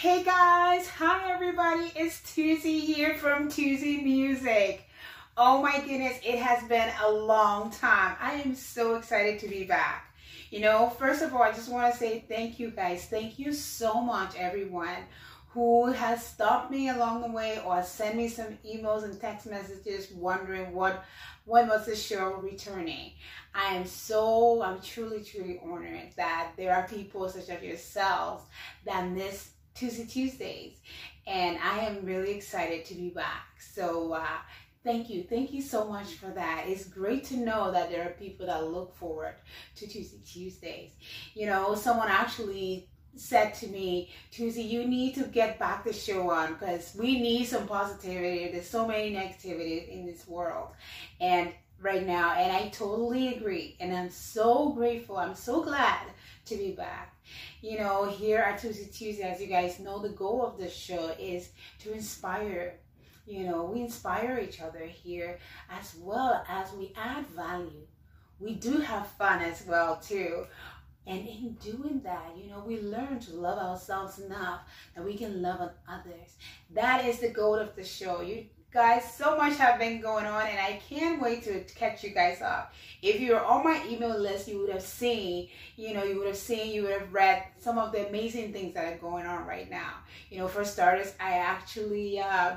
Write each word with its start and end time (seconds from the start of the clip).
Hey 0.00 0.24
guys, 0.24 0.88
hi 0.88 1.30
everybody. 1.30 1.92
It's 1.94 2.22
Tuesday 2.32 2.78
here 2.78 3.18
from 3.18 3.50
Tuesday 3.50 4.00
Music. 4.00 4.88
Oh 5.36 5.60
my 5.60 5.78
goodness, 5.80 6.18
it 6.24 6.38
has 6.38 6.66
been 6.66 6.90
a 7.04 7.10
long 7.10 7.70
time. 7.70 8.16
I 8.18 8.36
am 8.36 8.54
so 8.54 8.94
excited 8.94 9.38
to 9.40 9.48
be 9.48 9.64
back. 9.64 10.16
You 10.50 10.60
know, 10.60 10.88
first 10.88 11.20
of 11.20 11.34
all, 11.34 11.42
I 11.42 11.52
just 11.52 11.70
want 11.70 11.92
to 11.92 11.98
say 11.98 12.24
thank 12.26 12.58
you 12.58 12.70
guys. 12.70 13.04
Thank 13.04 13.38
you 13.38 13.52
so 13.52 14.00
much, 14.00 14.34
everyone 14.38 15.04
who 15.50 15.92
has 15.92 16.24
stopped 16.24 16.70
me 16.70 16.88
along 16.88 17.20
the 17.20 17.30
way 17.30 17.60
or 17.66 17.82
sent 17.82 18.16
me 18.16 18.28
some 18.28 18.56
emails 18.66 19.04
and 19.04 19.20
text 19.20 19.50
messages 19.50 20.10
wondering 20.12 20.72
what 20.72 21.04
when 21.44 21.68
was 21.68 21.84
the 21.84 21.94
show 21.94 22.36
returning. 22.36 23.12
I 23.54 23.74
am 23.74 23.84
so 23.84 24.62
I'm 24.62 24.80
truly 24.80 25.22
truly 25.22 25.60
honored 25.62 26.12
that 26.16 26.52
there 26.56 26.74
are 26.74 26.88
people 26.88 27.28
such 27.28 27.50
as 27.50 27.62
yourselves 27.62 28.44
that 28.86 29.10
miss 29.10 29.50
Tuesday 29.80 30.04
Tuesdays 30.04 30.76
and 31.26 31.56
I 31.58 31.78
am 31.78 32.04
really 32.04 32.32
excited 32.32 32.84
to 32.84 32.94
be 32.94 33.08
back. 33.08 33.58
So 33.58 34.12
uh, 34.12 34.26
Thank 34.82 35.10
you. 35.10 35.24
Thank 35.24 35.52
you 35.52 35.60
so 35.60 35.86
much 35.86 36.14
for 36.14 36.28
that. 36.28 36.64
It's 36.66 36.86
great 36.86 37.24
to 37.24 37.36
know 37.36 37.70
that 37.70 37.90
there 37.90 38.02
are 38.06 38.12
people 38.12 38.46
that 38.46 38.66
look 38.66 38.94
forward 38.96 39.34
to 39.76 39.86
Tuesday 39.86 40.20
Tuesdays. 40.26 40.92
You 41.34 41.46
know, 41.46 41.74
someone 41.74 42.08
actually 42.08 42.88
said 43.14 43.52
to 43.56 43.66
me, 43.66 44.10
Tuesday, 44.30 44.62
you 44.62 44.86
need 44.88 45.14
to 45.16 45.24
get 45.24 45.58
back 45.58 45.84
the 45.84 45.92
show 45.92 46.30
on 46.30 46.54
because 46.54 46.96
we 46.98 47.20
need 47.20 47.44
some 47.44 47.66
positivity. 47.66 48.50
There's 48.50 48.70
so 48.70 48.86
many 48.86 49.12
negativity 49.12 49.86
in 49.90 50.06
this 50.06 50.26
world. 50.26 50.68
And 51.20 51.52
right 51.80 52.06
now, 52.06 52.34
and 52.34 52.52
I 52.52 52.68
totally 52.68 53.34
agree. 53.34 53.76
And 53.80 53.94
I'm 53.94 54.10
so 54.10 54.70
grateful. 54.70 55.16
I'm 55.16 55.34
so 55.34 55.62
glad 55.62 56.06
to 56.46 56.56
be 56.56 56.72
back. 56.72 57.14
You 57.62 57.78
know, 57.78 58.04
here 58.04 58.38
at 58.38 58.60
Tuesday 58.60 58.90
Tuesday, 58.92 59.22
as 59.22 59.40
you 59.40 59.46
guys 59.46 59.78
know, 59.78 59.98
the 59.98 60.10
goal 60.10 60.44
of 60.44 60.58
the 60.58 60.68
show 60.68 61.14
is 61.18 61.50
to 61.80 61.92
inspire. 61.92 62.74
You 63.26 63.44
know, 63.44 63.64
we 63.64 63.80
inspire 63.80 64.40
each 64.44 64.60
other 64.60 64.84
here 64.84 65.38
as 65.70 65.94
well 66.00 66.44
as 66.48 66.72
we 66.72 66.92
add 66.96 67.26
value. 67.28 67.86
We 68.40 68.54
do 68.54 68.78
have 68.78 69.06
fun 69.06 69.42
as 69.42 69.64
well 69.66 69.96
too. 69.96 70.46
And 71.06 71.26
in 71.26 71.56
doing 71.62 72.00
that, 72.04 72.36
you 72.36 72.50
know, 72.50 72.62
we 72.66 72.80
learn 72.80 73.20
to 73.20 73.34
love 73.34 73.58
ourselves 73.58 74.18
enough 74.18 74.60
that 74.94 75.04
we 75.04 75.16
can 75.16 75.40
love 75.42 75.70
others. 75.88 76.36
That 76.74 77.04
is 77.04 77.20
the 77.20 77.30
goal 77.30 77.54
of 77.54 77.74
the 77.76 77.84
show. 77.84 78.20
You 78.20 78.46
guys, 78.72 79.02
so 79.14 79.36
much 79.36 79.56
have 79.56 79.78
been 79.80 80.00
going 80.00 80.26
on, 80.26 80.46
and 80.46 80.58
I 80.58 80.80
can't 80.88 81.20
wait 81.20 81.42
to 81.44 81.60
catch 81.74 82.04
you 82.04 82.10
guys 82.10 82.40
up. 82.40 82.72
If 83.02 83.20
you're 83.20 83.44
on 83.44 83.64
my 83.64 83.84
email 83.88 84.16
list, 84.16 84.46
you 84.46 84.60
would 84.60 84.70
have 84.70 84.82
seen, 84.82 85.48
you 85.76 85.92
know, 85.92 86.04
you 86.04 86.18
would 86.18 86.28
have 86.28 86.36
seen, 86.36 86.72
you 86.72 86.82
would 86.82 86.92
have 86.92 87.12
read 87.12 87.42
some 87.58 87.78
of 87.78 87.90
the 87.90 88.08
amazing 88.08 88.52
things 88.52 88.74
that 88.74 88.92
are 88.92 88.98
going 88.98 89.26
on 89.26 89.44
right 89.46 89.68
now. 89.68 89.94
You 90.30 90.38
know, 90.38 90.48
for 90.48 90.64
starters, 90.64 91.12
I 91.18 91.32
actually 91.38 92.20
uh, 92.20 92.56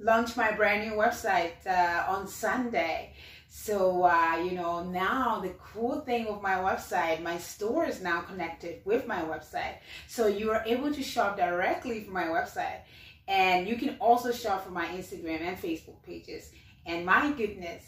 launched 0.00 0.36
my 0.36 0.50
brand 0.52 0.88
new 0.88 0.96
website 0.96 1.64
uh, 1.66 2.04
on 2.08 2.26
Sunday. 2.26 3.12
So, 3.50 4.04
uh, 4.04 4.36
you 4.44 4.52
know, 4.52 4.84
now 4.84 5.40
the 5.40 5.54
cool 5.72 6.00
thing 6.00 6.26
with 6.26 6.42
my 6.42 6.56
website, 6.56 7.22
my 7.22 7.38
store 7.38 7.86
is 7.86 8.02
now 8.02 8.20
connected 8.20 8.82
with 8.84 9.06
my 9.06 9.22
website. 9.22 9.76
So 10.06 10.26
you 10.26 10.50
are 10.50 10.62
able 10.66 10.92
to 10.92 11.02
shop 11.02 11.38
directly 11.38 12.04
from 12.04 12.12
my 12.12 12.26
website. 12.26 12.80
And 13.28 13.68
you 13.68 13.76
can 13.76 13.96
also 14.00 14.32
shop 14.32 14.64
from 14.64 14.74
my 14.74 14.86
Instagram 14.86 15.42
and 15.42 15.56
Facebook 15.56 16.02
pages. 16.02 16.50
And 16.86 17.04
my 17.04 17.30
goodness, 17.32 17.84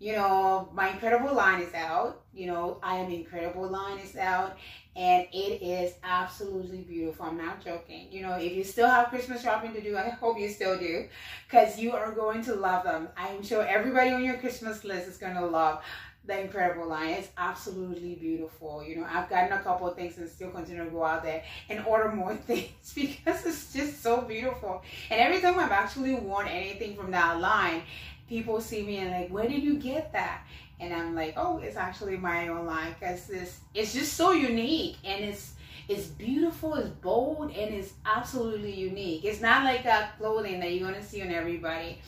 you 0.00 0.12
know, 0.12 0.70
my 0.72 0.90
incredible 0.90 1.34
line 1.34 1.60
is 1.60 1.74
out. 1.74 2.22
You 2.32 2.46
know, 2.46 2.78
I 2.82 2.96
am 2.96 3.10
incredible 3.10 3.68
line 3.68 3.98
is 3.98 4.16
out 4.16 4.56
and 4.94 5.26
it 5.32 5.62
is 5.62 5.94
absolutely 6.04 6.78
beautiful. 6.78 7.26
I'm 7.26 7.36
not 7.36 7.64
joking. 7.64 8.06
You 8.10 8.22
know, 8.22 8.34
if 8.34 8.52
you 8.52 8.64
still 8.64 8.86
have 8.86 9.08
Christmas 9.08 9.42
shopping 9.42 9.72
to 9.74 9.80
do, 9.80 9.96
I 9.96 10.08
hope 10.08 10.38
you 10.38 10.48
still 10.48 10.78
do 10.78 11.08
because 11.46 11.78
you 11.78 11.92
are 11.92 12.12
going 12.12 12.42
to 12.44 12.54
love 12.54 12.84
them. 12.84 13.08
I'm 13.16 13.42
sure 13.42 13.66
everybody 13.66 14.10
on 14.10 14.24
your 14.24 14.38
Christmas 14.38 14.84
list 14.84 15.08
is 15.08 15.18
going 15.18 15.34
to 15.34 15.46
love 15.46 15.82
the 16.28 16.40
incredible 16.40 16.86
line. 16.86 17.08
It's 17.08 17.28
absolutely 17.36 18.14
beautiful. 18.14 18.84
You 18.84 18.96
know, 18.96 19.06
I've 19.10 19.28
gotten 19.28 19.58
a 19.58 19.62
couple 19.62 19.88
of 19.88 19.96
things 19.96 20.18
and 20.18 20.28
still 20.28 20.50
continue 20.50 20.84
to 20.84 20.90
go 20.90 21.02
out 21.02 21.24
there 21.24 21.42
and 21.68 21.84
order 21.86 22.12
more 22.12 22.36
things 22.46 22.92
because 22.94 23.44
it's 23.44 23.72
just 23.72 24.02
so 24.02 24.20
beautiful. 24.20 24.82
And 25.10 25.20
every 25.20 25.40
time 25.40 25.58
I've 25.58 25.72
actually 25.72 26.14
worn 26.14 26.46
anything 26.46 26.94
from 26.94 27.10
that 27.10 27.40
line, 27.40 27.82
people 28.28 28.60
see 28.60 28.82
me 28.82 28.98
and 28.98 29.10
like, 29.10 29.30
where 29.30 29.48
did 29.48 29.62
you 29.62 29.78
get 29.78 30.12
that? 30.12 30.46
And 30.80 30.94
I'm 30.94 31.14
like, 31.14 31.34
oh, 31.36 31.58
it's 31.58 31.76
actually 31.76 32.16
my 32.18 32.48
own 32.48 32.66
line 32.66 32.94
because 32.98 33.26
this 33.26 33.58
it's 33.74 33.92
just 33.92 34.12
so 34.12 34.30
unique 34.30 34.96
and 35.04 35.24
it's 35.24 35.54
it's 35.88 36.06
beautiful, 36.06 36.74
it's 36.74 36.90
bold, 36.90 37.50
and 37.50 37.74
it's 37.74 37.94
absolutely 38.04 38.74
unique. 38.74 39.24
It's 39.24 39.40
not 39.40 39.64
like 39.64 39.86
a 39.86 40.10
clothing 40.18 40.60
that 40.60 40.70
you're 40.70 40.86
gonna 40.86 41.02
see 41.02 41.22
on 41.22 41.30
everybody. 41.30 41.98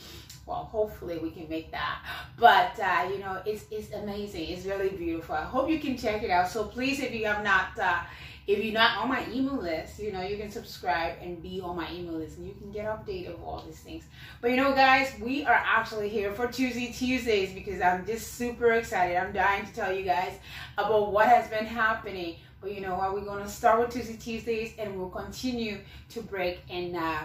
Well, 0.51 0.65
hopefully 0.65 1.17
we 1.17 1.31
can 1.31 1.47
make 1.47 1.71
that. 1.71 2.03
But 2.37 2.77
uh, 2.77 3.09
you 3.09 3.19
know, 3.19 3.41
it's 3.45 3.63
it's 3.71 3.93
amazing. 3.93 4.49
It's 4.49 4.65
really 4.65 4.89
beautiful. 4.89 5.33
I 5.33 5.43
hope 5.43 5.69
you 5.69 5.79
can 5.79 5.95
check 5.95 6.23
it 6.23 6.29
out. 6.29 6.49
So 6.49 6.65
please, 6.65 6.99
if 6.99 7.13
you 7.13 7.25
have 7.25 7.41
not 7.41 7.79
uh, 7.79 8.01
if 8.47 8.61
you're 8.61 8.73
not 8.73 8.97
on 8.97 9.07
my 9.07 9.25
email 9.31 9.55
list, 9.55 9.97
you 9.99 10.11
know, 10.11 10.21
you 10.21 10.35
can 10.35 10.51
subscribe 10.51 11.13
and 11.21 11.41
be 11.41 11.61
on 11.61 11.77
my 11.77 11.89
email 11.93 12.15
list 12.15 12.37
and 12.37 12.45
you 12.47 12.53
can 12.53 12.69
get 12.69 12.85
update 12.85 13.33
of 13.33 13.41
all 13.41 13.63
these 13.65 13.79
things. 13.79 14.03
But 14.41 14.51
you 14.51 14.57
know, 14.57 14.73
guys, 14.73 15.13
we 15.21 15.45
are 15.45 15.63
actually 15.65 16.09
here 16.09 16.33
for 16.33 16.47
Tuesday 16.47 16.91
Tuesdays 16.91 17.53
because 17.53 17.79
I'm 17.79 18.05
just 18.05 18.33
super 18.33 18.73
excited. 18.73 19.15
I'm 19.15 19.31
dying 19.31 19.65
to 19.65 19.73
tell 19.73 19.93
you 19.93 20.03
guys 20.03 20.33
about 20.77 21.13
what 21.13 21.29
has 21.29 21.47
been 21.47 21.65
happening. 21.65 22.35
But 22.59 22.75
you 22.75 22.81
know 22.81 22.97
what? 22.97 23.13
We're 23.13 23.23
to 23.23 23.47
start 23.47 23.79
with 23.79 23.91
Tuesday 23.91 24.17
Tuesdays 24.17 24.73
and 24.77 24.97
we'll 24.97 25.09
continue 25.09 25.77
to 26.09 26.21
break 26.21 26.59
and 26.69 26.97
uh, 26.97 27.21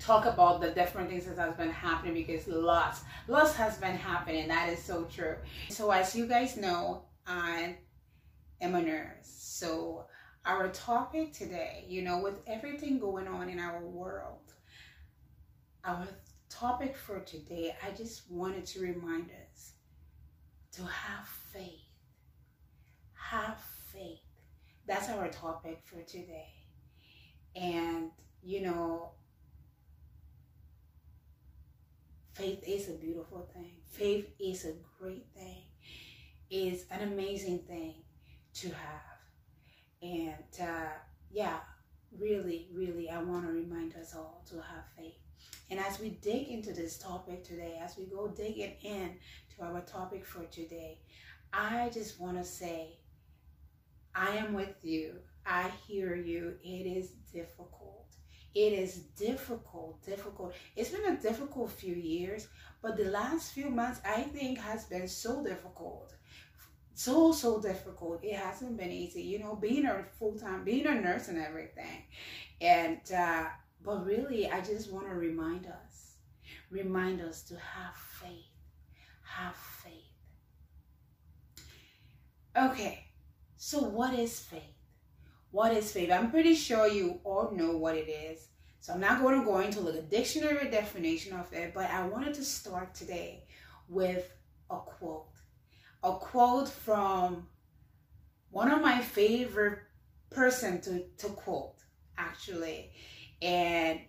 talk 0.00 0.26
about 0.26 0.60
the 0.60 0.70
different 0.70 1.08
things 1.08 1.26
that 1.26 1.38
has 1.38 1.54
been 1.56 1.70
happening 1.70 2.14
because 2.14 2.46
lots, 2.46 3.02
lots 3.28 3.54
has 3.54 3.78
been 3.78 3.96
happening. 3.96 4.48
That 4.48 4.68
is 4.68 4.82
so 4.82 5.04
true. 5.04 5.36
So 5.68 5.90
as 5.90 6.14
you 6.14 6.26
guys 6.26 6.56
know, 6.56 7.04
I 7.26 7.76
am 8.60 8.74
a 8.74 8.82
nurse. 8.82 9.26
So 9.26 10.06
our 10.44 10.68
topic 10.68 11.32
today, 11.32 11.84
you 11.88 12.02
know, 12.02 12.18
with 12.18 12.34
everything 12.46 12.98
going 12.98 13.26
on 13.26 13.48
in 13.48 13.58
our 13.58 13.80
world, 13.84 14.52
our 15.84 16.06
topic 16.50 16.96
for 16.96 17.20
today, 17.20 17.74
I 17.86 17.90
just 17.92 18.30
wanted 18.30 18.66
to 18.66 18.80
remind 18.80 19.30
us 19.30 19.72
to 20.72 20.82
have 20.82 21.26
faith. 21.26 21.80
Have 23.14 23.58
faith. 23.92 24.20
That's 24.86 25.08
our 25.08 25.28
topic 25.28 25.80
for 25.84 26.02
today. 26.02 26.52
And, 27.56 28.10
you 28.42 28.62
know, 28.62 29.12
faith 32.34 32.62
is 32.66 32.88
a 32.88 32.92
beautiful 32.92 33.48
thing. 33.54 33.72
Faith 33.90 34.30
is 34.38 34.64
a 34.64 34.74
great 35.00 35.26
thing. 35.34 35.62
Is 36.50 36.84
an 36.90 37.12
amazing 37.12 37.60
thing 37.60 37.94
to 38.54 38.68
have. 38.68 39.14
And 40.02 40.68
uh, 40.68 40.92
yeah, 41.30 41.58
really, 42.18 42.68
really, 42.72 43.08
I 43.08 43.22
want 43.22 43.46
to 43.46 43.52
remind 43.52 43.94
us 43.96 44.14
all 44.14 44.44
to 44.50 44.56
have 44.56 44.84
faith. 44.96 45.18
And 45.70 45.80
as 45.80 45.98
we 45.98 46.10
dig 46.10 46.48
into 46.48 46.72
this 46.72 46.98
topic 46.98 47.42
today, 47.42 47.80
as 47.82 47.96
we 47.96 48.04
go 48.04 48.28
digging 48.28 48.74
in 48.82 49.16
to 49.56 49.64
our 49.64 49.80
topic 49.80 50.24
for 50.24 50.44
today, 50.44 50.98
I 51.52 51.88
just 51.92 52.20
want 52.20 52.36
to 52.36 52.44
say, 52.44 52.98
I 54.14 54.36
am 54.36 54.52
with 54.52 54.76
you. 54.82 55.14
I 55.46 55.70
hear 55.86 56.14
you. 56.14 56.54
It 56.62 56.86
is 56.86 57.10
difficult. 57.32 58.03
It 58.54 58.72
is 58.72 58.98
difficult, 59.16 60.04
difficult. 60.04 60.54
It's 60.76 60.90
been 60.90 61.16
a 61.16 61.20
difficult 61.20 61.72
few 61.72 61.94
years, 61.94 62.46
but 62.82 62.96
the 62.96 63.06
last 63.06 63.52
few 63.52 63.68
months, 63.68 64.00
I 64.04 64.22
think, 64.22 64.58
has 64.58 64.84
been 64.84 65.08
so 65.08 65.42
difficult. 65.42 66.14
So 66.94 67.32
so 67.32 67.60
difficult. 67.60 68.22
It 68.22 68.36
hasn't 68.36 68.76
been 68.76 68.92
easy. 68.92 69.22
You 69.22 69.40
know 69.40 69.56
being 69.56 69.84
a 69.86 70.04
full-time 70.18 70.62
being 70.64 70.86
a 70.86 70.94
nurse 70.94 71.28
and 71.28 71.38
everything. 71.38 72.04
And 72.60 73.00
uh 73.12 73.46
but 73.82 74.06
really 74.06 74.48
i 74.48 74.60
just 74.60 74.90
want 74.90 75.06
to 75.08 75.14
remind 75.14 75.66
us 75.66 76.14
remind 76.70 77.20
us 77.20 77.42
to 77.42 77.54
have 77.56 77.96
faith. 77.96 78.54
Have 79.24 79.56
faith. 79.56 80.14
Okay. 82.56 83.06
So 83.56 83.80
what 83.80 84.14
is 84.14 84.38
faith 84.38 84.73
what 85.54 85.72
is 85.72 85.92
faith 85.92 86.10
i'm 86.10 86.32
pretty 86.32 86.52
sure 86.52 86.88
you 86.88 87.20
all 87.22 87.52
know 87.52 87.76
what 87.76 87.94
it 87.94 88.08
is 88.08 88.48
so 88.80 88.92
i'm 88.92 89.00
not 89.00 89.22
going 89.22 89.38
to 89.38 89.46
go 89.46 89.60
into 89.60 89.78
like 89.78 89.94
a 89.94 90.02
dictionary 90.02 90.68
definition 90.68 91.32
of 91.32 91.50
it 91.52 91.72
but 91.72 91.88
i 91.90 92.04
wanted 92.04 92.34
to 92.34 92.42
start 92.42 92.92
today 92.92 93.44
with 93.88 94.32
a 94.70 94.76
quote 94.76 95.36
a 96.02 96.12
quote 96.14 96.68
from 96.68 97.46
one 98.50 98.68
of 98.68 98.82
my 98.82 99.00
favorite 99.00 99.78
person 100.28 100.80
to, 100.80 101.04
to 101.18 101.28
quote 101.28 101.76
actually 102.18 102.90
and 103.40 104.00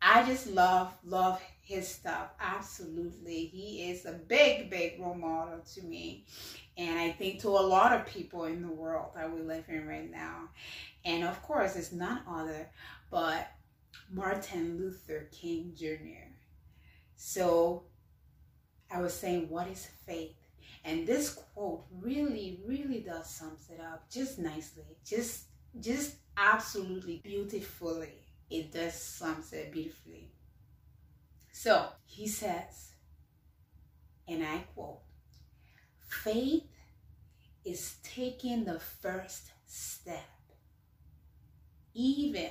i 0.00 0.24
just 0.24 0.46
love 0.46 0.94
love 1.04 1.38
his 1.68 1.86
stuff. 1.86 2.30
Absolutely. 2.40 3.44
He 3.44 3.90
is 3.90 4.06
a 4.06 4.12
big, 4.12 4.70
big 4.70 4.98
role 4.98 5.14
model 5.14 5.60
to 5.74 5.82
me. 5.82 6.24
And 6.78 6.96
I 6.96 7.10
think 7.10 7.40
to 7.40 7.48
a 7.48 7.50
lot 7.50 7.92
of 7.92 8.06
people 8.06 8.44
in 8.44 8.62
the 8.62 8.72
world 8.72 9.10
that 9.16 9.34
we 9.34 9.42
live 9.42 9.64
in 9.68 9.86
right 9.86 10.08
now. 10.08 10.48
And 11.04 11.24
of 11.24 11.42
course, 11.42 11.74
it's 11.74 11.92
none 11.92 12.20
other 12.30 12.70
but 13.10 13.50
Martin 14.10 14.78
Luther 14.78 15.28
King 15.32 15.72
Jr. 15.76 16.30
So 17.16 17.82
I 18.90 19.00
was 19.00 19.12
saying, 19.12 19.48
what 19.48 19.66
is 19.68 19.88
faith? 20.06 20.36
And 20.84 21.06
this 21.06 21.34
quote 21.52 21.84
really, 22.00 22.60
really 22.64 23.00
does 23.00 23.28
sums 23.28 23.68
it 23.70 23.80
up 23.80 24.08
just 24.10 24.38
nicely. 24.38 24.84
Just 25.04 25.46
just 25.80 26.14
absolutely 26.36 27.20
beautifully. 27.22 28.22
It 28.50 28.72
does 28.72 28.94
sums 28.94 29.52
it 29.52 29.72
beautifully. 29.72 30.30
So 31.52 31.88
he 32.06 32.28
says, 32.28 32.92
and 34.26 34.42
I 34.44 34.64
quote, 34.74 35.00
faith 36.08 36.64
is 37.64 37.96
taking 38.02 38.64
the 38.64 38.80
first 38.80 39.50
step, 39.66 40.28
even 41.94 42.50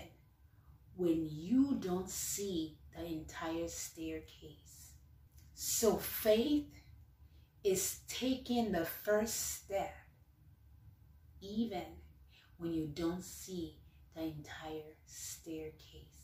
when 0.95 1.27
you 1.29 1.77
don't 1.79 2.09
see 2.09 2.77
the 2.95 3.05
entire 3.05 3.67
staircase. 3.67 4.93
So 5.53 5.97
faith 5.97 6.67
is 7.63 7.99
taking 8.07 8.71
the 8.71 8.85
first 8.85 9.63
step, 9.63 9.95
even 11.41 11.85
when 12.57 12.73
you 12.73 12.87
don't 12.87 13.23
see 13.23 13.79
the 14.15 14.23
entire 14.23 14.93
staircase. 15.05 16.17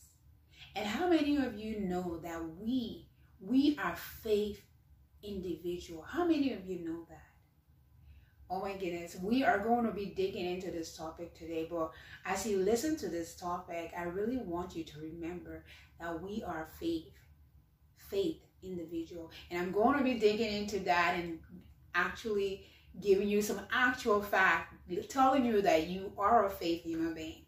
And 0.75 0.87
how 0.87 1.07
many 1.07 1.37
of 1.37 1.57
you 1.57 1.79
know 1.79 2.19
that 2.23 2.41
we, 2.59 3.07
we 3.39 3.77
are 3.77 3.95
faith 3.95 4.61
individual? 5.23 6.03
How 6.03 6.25
many 6.25 6.53
of 6.53 6.65
you 6.65 6.79
know 6.79 7.05
that? 7.09 7.23
Oh 8.49 8.61
my 8.61 8.73
goodness, 8.73 9.17
we 9.21 9.43
are 9.43 9.59
going 9.59 9.85
to 9.85 9.91
be 9.91 10.07
digging 10.07 10.45
into 10.45 10.69
this 10.69 10.95
topic 10.95 11.33
today. 11.33 11.67
But 11.69 11.91
as 12.25 12.45
you 12.45 12.59
listen 12.59 12.95
to 12.97 13.09
this 13.09 13.35
topic, 13.35 13.91
I 13.97 14.03
really 14.03 14.37
want 14.37 14.75
you 14.75 14.83
to 14.83 14.99
remember 14.99 15.63
that 15.99 16.21
we 16.21 16.43
are 16.45 16.67
faith, 16.79 17.13
faith 17.97 18.37
individual. 18.61 19.31
And 19.49 19.59
I'm 19.59 19.71
going 19.71 19.97
to 19.97 20.03
be 20.03 20.15
digging 20.15 20.53
into 20.53 20.79
that 20.81 21.15
and 21.15 21.39
actually 21.95 22.65
giving 23.01 23.27
you 23.27 23.41
some 23.41 23.61
actual 23.71 24.21
fact, 24.21 24.75
telling 25.09 25.45
you 25.45 25.61
that 25.61 25.87
you 25.87 26.11
are 26.17 26.45
a 26.45 26.49
faith 26.49 26.83
human 26.83 27.13
being. 27.13 27.45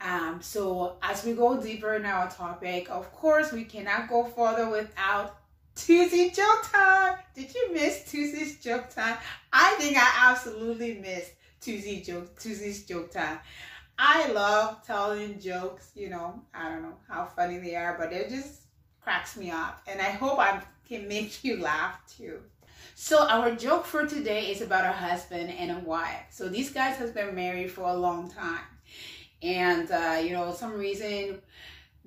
Um, 0.00 0.40
so 0.40 0.96
as 1.02 1.24
we 1.24 1.32
go 1.32 1.60
deeper 1.60 1.94
in 1.94 2.04
our 2.04 2.30
topic, 2.30 2.88
of 2.88 3.12
course, 3.12 3.52
we 3.52 3.64
cannot 3.64 4.08
go 4.08 4.24
further 4.24 4.70
without 4.70 5.38
Tuesday 5.78 6.30
joke 6.30 6.68
time. 6.72 7.18
Did 7.36 7.54
you 7.54 7.72
miss 7.72 8.10
Tuesday's 8.10 8.56
joke 8.56 8.90
time? 8.90 9.16
I 9.52 9.74
think 9.78 9.96
I 9.96 10.30
absolutely 10.30 10.94
missed 10.94 11.32
Tuesday 11.60 12.00
joke 12.00 12.38
Tuesday's 12.38 12.84
joke 12.84 13.12
time. 13.12 13.38
I 13.96 14.28
love 14.32 14.84
telling 14.84 15.40
jokes. 15.40 15.92
You 15.94 16.10
know, 16.10 16.42
I 16.52 16.68
don't 16.68 16.82
know 16.82 16.96
how 17.08 17.26
funny 17.26 17.58
they 17.58 17.76
are, 17.76 17.96
but 17.96 18.12
it 18.12 18.28
just 18.28 18.62
cracks 19.00 19.36
me 19.36 19.50
up, 19.52 19.80
and 19.86 20.00
I 20.00 20.10
hope 20.10 20.40
I 20.40 20.60
can 20.88 21.06
make 21.06 21.44
you 21.44 21.60
laugh 21.62 22.00
too. 22.16 22.40
So 22.96 23.28
our 23.28 23.54
joke 23.54 23.86
for 23.86 24.04
today 24.04 24.50
is 24.50 24.60
about 24.60 24.84
a 24.84 24.92
husband 24.92 25.50
and 25.50 25.70
a 25.70 25.78
wife. 25.78 26.26
So 26.30 26.48
these 26.48 26.70
guys 26.70 26.96
has 26.96 27.12
been 27.12 27.36
married 27.36 27.70
for 27.70 27.84
a 27.84 27.94
long 27.94 28.28
time, 28.28 28.66
and 29.42 29.88
uh, 29.92 30.20
you 30.22 30.32
know, 30.32 30.52
some 30.52 30.72
reason 30.72 31.40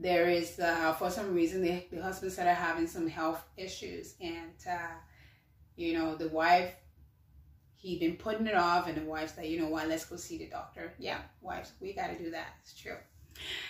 there 0.01 0.29
is 0.29 0.59
uh, 0.59 0.93
for 0.93 1.09
some 1.09 1.33
reason 1.33 1.61
the, 1.61 1.83
the 1.91 2.01
husband 2.01 2.31
started 2.31 2.55
having 2.55 2.87
some 2.87 3.07
health 3.07 3.43
issues, 3.55 4.15
and 4.19 4.57
uh, 4.69 4.95
you 5.75 5.93
know, 5.93 6.15
the 6.15 6.29
wife 6.29 6.73
he'd 7.77 7.99
been 7.99 8.15
putting 8.15 8.47
it 8.47 8.55
off, 8.55 8.87
and 8.87 8.97
the 8.97 9.01
wife 9.01 9.33
said, 9.35 9.45
you 9.45 9.59
know 9.59 9.69
what, 9.69 9.87
let's 9.87 10.05
go 10.05 10.15
see 10.15 10.37
the 10.37 10.47
doctor. 10.47 10.93
Yeah, 10.99 11.19
wives, 11.41 11.71
we 11.79 11.93
got 11.93 12.07
to 12.07 12.17
do 12.17 12.31
that. 12.31 12.55
It's 12.61 12.73
true. 12.73 12.97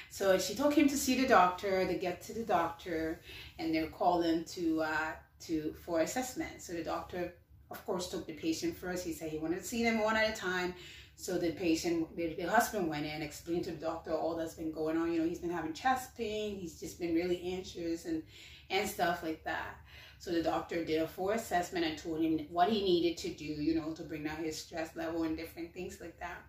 So 0.10 0.38
she 0.38 0.56
took 0.56 0.74
him 0.74 0.90
to 0.90 0.98
see 0.98 1.22
the 1.22 1.28
doctor. 1.28 1.86
They 1.86 1.96
get 1.96 2.22
to 2.24 2.34
the 2.34 2.44
doctor, 2.44 3.22
and 3.60 3.74
they're 3.74 3.88
calling 3.88 4.44
to 4.46 4.82
uh, 4.82 5.12
to 5.42 5.74
for 5.86 6.02
assessment. 6.02 6.62
So 6.62 6.74
the 6.74 6.84
doctor, 6.84 7.34
of 7.70 7.86
course, 7.86 8.10
took 8.10 8.26
the 8.26 8.34
patient 8.34 8.76
first. 8.76 9.06
He 9.06 9.14
said 9.14 9.30
he 9.30 9.38
wanted 9.38 9.60
to 9.60 9.66
see 9.66 9.84
them 9.84 10.02
one 10.02 10.18
at 10.18 10.30
a 10.30 10.36
time. 10.36 10.74
So 11.16 11.38
the 11.38 11.52
patient, 11.52 12.16
the, 12.16 12.34
the 12.34 12.50
husband 12.50 12.90
went 12.90 13.06
in, 13.06 13.12
and 13.12 13.24
explained 13.24 13.66
to 13.66 13.72
the 13.72 13.78
doctor 13.78 14.12
all 14.12 14.36
that's 14.36 14.56
been 14.56 14.72
going 14.72 14.98
on. 14.98 15.12
You 15.12 15.22
know, 15.22 15.28
he's 15.28 15.40
been 15.40 15.52
having 15.52 15.74
chest 15.74 16.18
pain. 16.18 16.58
He's 16.58 16.80
just 16.80 17.00
been 17.00 17.14
really 17.14 17.42
anxious 17.44 18.06
and 18.06 18.24
and 18.70 18.90
stuff 18.90 19.22
like 19.22 19.44
that. 19.44 19.76
So 20.18 20.32
the 20.32 20.44
doctor 20.44 20.86
did 20.86 21.02
a 21.02 21.08
full 21.08 21.32
assessment 21.32 21.86
and 21.86 21.98
told 21.98 22.22
him 22.22 22.40
what 22.52 22.70
he 22.70 22.84
needed 22.84 23.18
to 23.18 23.30
do, 23.30 23.44
you 23.44 23.76
know, 23.76 23.92
to 23.94 24.04
bring 24.04 24.24
down 24.24 24.38
his 24.38 24.60
stress 24.60 24.96
level 24.96 25.24
and 25.24 25.36
different 25.36 25.74
things 25.74 26.00
like 26.00 26.20
that. 26.20 26.42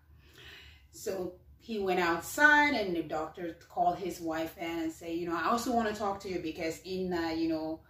So 0.90 1.34
he 1.58 1.78
went 1.78 2.00
outside 2.00 2.74
and 2.74 2.94
the 2.94 3.02
doctor 3.02 3.56
called 3.70 3.96
his 3.96 4.20
wife 4.20 4.58
in 4.58 4.78
and 4.78 4.92
say, 4.92 5.14
you 5.14 5.28
know, 5.28 5.36
I 5.36 5.48
also 5.48 5.72
want 5.72 5.88
to 5.88 5.94
talk 5.94 6.20
to 6.20 6.28
you 6.28 6.40
because 6.40 6.80
in, 6.84 7.12
uh, 7.12 7.28
you 7.30 7.48
know, 7.48 7.80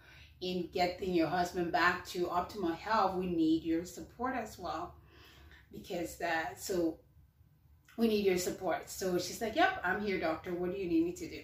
in 0.41 0.69
getting 0.73 1.13
your 1.13 1.27
husband 1.27 1.71
back 1.71 2.05
to 2.07 2.27
optimal 2.27 2.75
health, 2.75 3.15
we 3.15 3.27
need 3.27 3.63
your 3.63 3.83
support 3.83 4.35
as 4.35 4.57
well. 4.57 4.95
Because 5.73 6.17
that, 6.17 6.61
so 6.61 6.99
we 7.97 8.07
need 8.07 8.25
your 8.25 8.37
support. 8.37 8.89
So 8.89 9.17
she's 9.17 9.41
like, 9.41 9.55
yep, 9.55 9.81
I'm 9.83 10.01
here, 10.01 10.19
doctor. 10.19 10.53
What 10.53 10.71
do 10.71 10.77
you 10.77 10.87
need 10.87 11.05
me 11.05 11.13
to 11.13 11.29
do? 11.29 11.41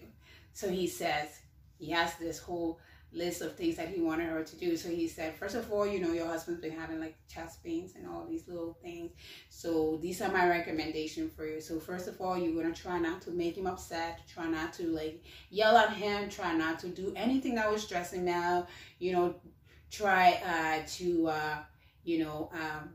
So 0.54 0.70
he 0.70 0.88
says, 0.88 1.40
he 1.78 1.92
has 1.92 2.16
this 2.16 2.40
whole 2.40 2.80
list 3.12 3.42
of 3.42 3.56
things 3.56 3.76
that 3.76 3.90
he 3.90 4.02
wanted 4.02 4.30
her 4.30 4.44
to 4.44 4.56
do. 4.58 4.78
So 4.78 4.90
he 4.90 5.08
said, 5.08 5.36
first 5.36 5.56
of 5.56 5.72
all, 5.72 5.88
you 5.88 6.00
know, 6.00 6.14
your 6.14 6.28
husband's 6.28 6.62
been 6.62 6.78
having 6.78 7.00
like 7.00 7.18
chest 7.28 7.64
pains 7.64 7.96
and 7.96 8.08
all 8.08 8.26
these 8.28 8.48
little 8.48 8.78
things. 8.84 9.12
So 9.50 9.98
these 10.02 10.22
are 10.22 10.32
my 10.32 10.48
recommendation 10.48 11.30
for 11.30 11.46
you. 11.46 11.60
So 11.60 11.80
first 11.80 12.08
of 12.08 12.22
all, 12.22 12.38
you're 12.38 12.62
gonna 12.62 12.76
try 12.76 13.00
not 13.00 13.22
to 13.24 13.32
make 13.32 13.58
him 13.58 13.68
upset. 13.68 14.22
Try 14.32 14.48
not 14.48 14.74
to 14.74 14.88
like 14.88 15.24
yell 15.50 15.78
at 15.78 15.94
him. 15.94 16.30
Try 16.30 16.54
not 16.54 16.80
to 16.80 16.88
do 16.88 17.14
anything 17.16 17.56
that 17.56 17.72
was 17.72 17.84
stressing 17.84 18.28
him 18.28 18.36
out. 18.44 18.70
You 19.00 19.14
know, 19.14 19.36
try 19.90 20.40
uh, 20.46 20.86
to 20.98 21.28
uh, 21.28 21.58
you 22.04 22.20
know. 22.24 22.52
Um, 22.54 22.90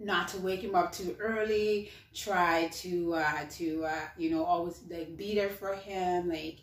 not 0.00 0.28
to 0.28 0.38
wake 0.38 0.60
him 0.60 0.74
up 0.74 0.92
too 0.92 1.16
early 1.20 1.90
try 2.14 2.66
to 2.72 3.14
uh 3.14 3.44
to 3.48 3.84
uh 3.84 4.00
you 4.18 4.28
know 4.30 4.44
always 4.44 4.80
like 4.90 5.16
be 5.16 5.34
there 5.34 5.48
for 5.48 5.74
him 5.74 6.28
like 6.28 6.58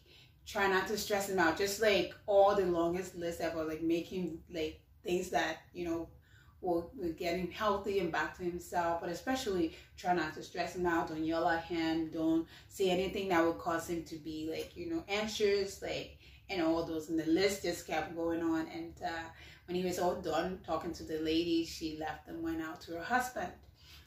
try 0.45 0.67
not 0.67 0.87
to 0.87 0.97
stress 0.97 1.29
him 1.29 1.39
out. 1.39 1.57
Just 1.57 1.81
like 1.81 2.13
all 2.25 2.55
the 2.55 2.65
longest 2.65 3.15
list 3.15 3.41
ever, 3.41 3.63
like 3.63 3.81
making 3.81 4.39
like 4.53 4.81
things 5.03 5.29
that, 5.29 5.57
you 5.73 5.85
know, 5.85 6.09
will, 6.61 6.91
will 6.97 7.13
get 7.13 7.37
him 7.37 7.49
healthy 7.49 7.99
and 7.99 8.11
back 8.11 8.37
to 8.37 8.43
himself. 8.43 9.01
But 9.01 9.09
especially 9.09 9.75
try 9.97 10.13
not 10.13 10.33
to 10.35 10.43
stress 10.43 10.75
him 10.75 10.85
out. 10.85 11.07
Don't 11.09 11.23
yell 11.23 11.47
at 11.47 11.63
him. 11.63 12.09
Don't 12.11 12.47
say 12.67 12.89
anything 12.89 13.29
that 13.29 13.45
would 13.45 13.59
cause 13.59 13.89
him 13.89 14.03
to 14.05 14.15
be 14.15 14.49
like, 14.51 14.75
you 14.75 14.89
know, 14.89 15.03
anxious, 15.07 15.81
like, 15.81 16.17
and 16.51 16.61
all 16.61 16.85
those. 16.85 17.09
And 17.09 17.19
the 17.19 17.25
list 17.25 17.63
just 17.63 17.87
kept 17.87 18.15
going 18.15 18.41
on. 18.43 18.67
And 18.73 18.93
uh, 19.03 19.29
when 19.65 19.75
he 19.75 19.83
was 19.85 19.99
all 19.99 20.15
done 20.15 20.59
talking 20.65 20.93
to 20.93 21.03
the 21.03 21.19
lady, 21.19 21.65
she 21.65 21.97
left 21.97 22.27
and 22.27 22.43
went 22.43 22.61
out 22.61 22.81
to 22.81 22.93
her 22.93 23.03
husband. 23.03 23.51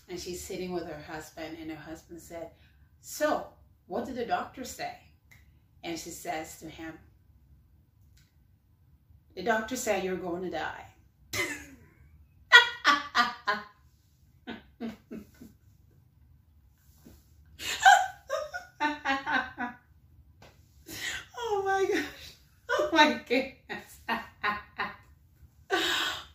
And 0.09 0.21
she's 0.21 0.43
sitting 0.43 0.73
with 0.73 0.87
her 0.87 1.03
husband, 1.11 1.57
and 1.59 1.71
her 1.71 1.77
husband 1.77 2.21
said, 2.21 2.51
So, 3.01 3.47
what 3.87 4.05
did 4.05 4.17
the 4.17 4.27
doctor 4.27 4.65
say? 4.65 4.95
And 5.83 5.99
she 5.99 6.11
says 6.11 6.59
to 6.59 6.69
him, 6.69 6.93
The 9.35 9.43
doctor 9.43 9.77
said 9.77 10.05
you're 10.05 10.17
going 10.17 10.43
to 10.43 10.51
die. 10.51 10.85
oh 21.37 21.63
my 21.65 21.87
gosh. 21.93 22.35
Oh 22.71 22.89
my 22.93 23.21
goodness. 23.29 23.99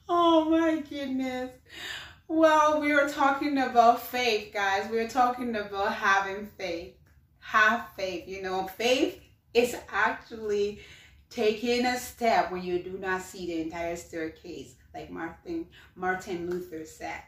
oh 0.10 0.50
my 0.50 0.84
goodness. 0.90 1.52
Well, 2.28 2.82
we 2.82 2.94
were 2.94 3.10
talking 3.10 3.58
about 3.70 4.02
faith, 4.02 4.52
guys. 4.54 4.90
We're 4.90 5.08
talking 5.08 5.56
about 5.56 5.94
having 5.94 6.48
faith. 6.58 6.96
Have 7.40 7.88
faith. 7.96 8.28
You 8.28 8.42
know, 8.42 8.68
faith 8.68 9.22
is 9.54 9.76
actually 9.92 10.80
taking 11.30 11.86
a 11.86 11.98
step 11.98 12.52
when 12.52 12.64
you 12.64 12.82
do 12.82 12.98
not 12.98 13.22
see 13.22 13.46
the 13.46 13.62
entire 13.62 13.96
staircase, 13.96 14.76
like 14.94 15.12
Martin, 15.12 15.68
Martin 15.96 16.50
Luther 16.50 16.86
said. 16.86 17.22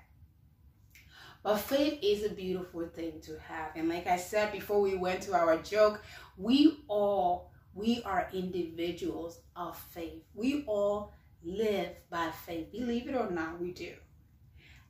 But 1.43 1.57
faith 1.57 1.99
is 2.03 2.23
a 2.23 2.33
beautiful 2.33 2.87
thing 2.87 3.19
to 3.21 3.39
have. 3.39 3.71
And 3.75 3.89
like 3.89 4.07
I 4.07 4.17
said 4.17 4.51
before 4.51 4.81
we 4.81 4.95
went 4.95 5.21
to 5.23 5.33
our 5.33 5.57
joke, 5.57 6.03
we 6.37 6.83
all, 6.87 7.51
we 7.73 8.01
are 8.03 8.29
individuals 8.33 9.39
of 9.55 9.77
faith. 9.77 10.23
We 10.35 10.63
all 10.67 11.13
live 11.43 11.89
by 12.09 12.29
faith. 12.45 12.71
Believe 12.71 13.07
it 13.09 13.15
or 13.15 13.29
not, 13.31 13.59
we 13.59 13.71
do. 13.71 13.93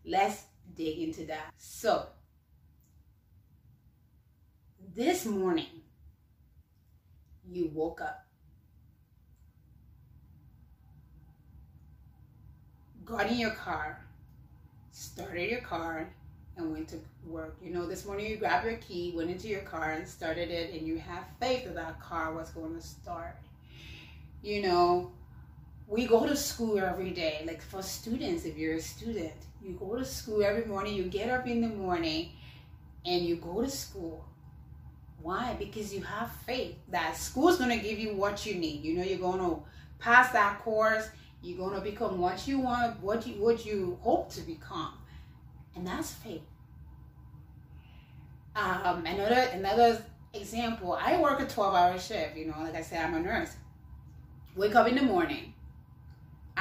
Let's 0.05 0.45
dig 0.75 0.99
into 0.99 1.25
that. 1.25 1.53
So, 1.57 2.07
this 4.95 5.25
morning, 5.25 5.81
you 7.49 7.69
woke 7.73 8.01
up. 8.01 8.25
Got 13.05 13.27
in 13.27 13.39
your 13.39 13.51
car, 13.51 14.05
started 14.91 15.49
your 15.49 15.61
car, 15.61 16.07
and 16.57 16.71
went 16.71 16.87
to 16.89 16.97
work. 17.25 17.57
You 17.61 17.71
know, 17.71 17.85
this 17.85 18.05
morning 18.05 18.27
you 18.27 18.37
grabbed 18.37 18.65
your 18.65 18.77
key, 18.77 19.13
went 19.15 19.29
into 19.29 19.47
your 19.47 19.61
car, 19.61 19.91
and 19.91 20.07
started 20.07 20.49
it, 20.49 20.73
and 20.73 20.87
you 20.87 20.97
have 20.97 21.25
faith 21.39 21.65
that 21.65 21.75
that 21.75 21.99
car 21.99 22.33
was 22.33 22.49
going 22.51 22.75
to 22.75 22.81
start. 22.81 23.35
You 24.41 24.61
know, 24.61 25.11
we 25.87 26.05
go 26.05 26.25
to 26.25 26.35
school 26.35 26.79
every 26.79 27.11
day. 27.11 27.43
Like 27.45 27.61
for 27.61 27.81
students, 27.81 28.45
if 28.45 28.57
you're 28.57 28.75
a 28.75 28.81
student, 28.81 29.33
you 29.63 29.73
go 29.73 29.95
to 29.95 30.05
school 30.05 30.43
every 30.43 30.65
morning, 30.65 30.95
you 30.95 31.03
get 31.03 31.29
up 31.29 31.47
in 31.47 31.61
the 31.61 31.67
morning, 31.67 32.31
and 33.05 33.25
you 33.25 33.35
go 33.35 33.61
to 33.61 33.69
school. 33.69 34.25
Why? 35.21 35.55
Because 35.59 35.93
you 35.93 36.01
have 36.01 36.31
faith 36.47 36.75
that 36.89 37.15
school's 37.15 37.57
going 37.57 37.69
to 37.69 37.83
give 37.83 37.99
you 37.99 38.15
what 38.15 38.45
you 38.45 38.55
need. 38.55 38.83
You 38.83 38.97
know, 38.97 39.03
you're 39.03 39.19
going 39.19 39.39
to 39.39 39.61
pass 39.99 40.31
that 40.31 40.59
course. 40.59 41.09
You're 41.43 41.57
going 41.57 41.75
to 41.75 41.81
become 41.81 42.19
what 42.19 42.47
you 42.47 42.59
want, 42.59 42.99
what 43.01 43.25
you 43.25 43.33
what 43.35 43.65
you 43.65 43.97
hope 44.01 44.31
to 44.33 44.41
become, 44.41 44.93
and 45.75 45.87
that's 45.87 46.11
faith. 46.11 46.41
Um, 48.55 49.05
another 49.05 49.49
another 49.53 50.05
example. 50.33 50.93
I 50.93 51.19
work 51.19 51.39
a 51.39 51.45
12-hour 51.45 51.97
shift. 51.99 52.37
You 52.37 52.47
know, 52.47 52.55
like 52.59 52.75
I 52.75 52.81
said, 52.81 53.03
I'm 53.05 53.15
a 53.15 53.19
nurse. 53.19 53.55
Wake 54.55 54.75
up 54.75 54.87
in 54.87 54.95
the 54.95 55.01
morning. 55.01 55.53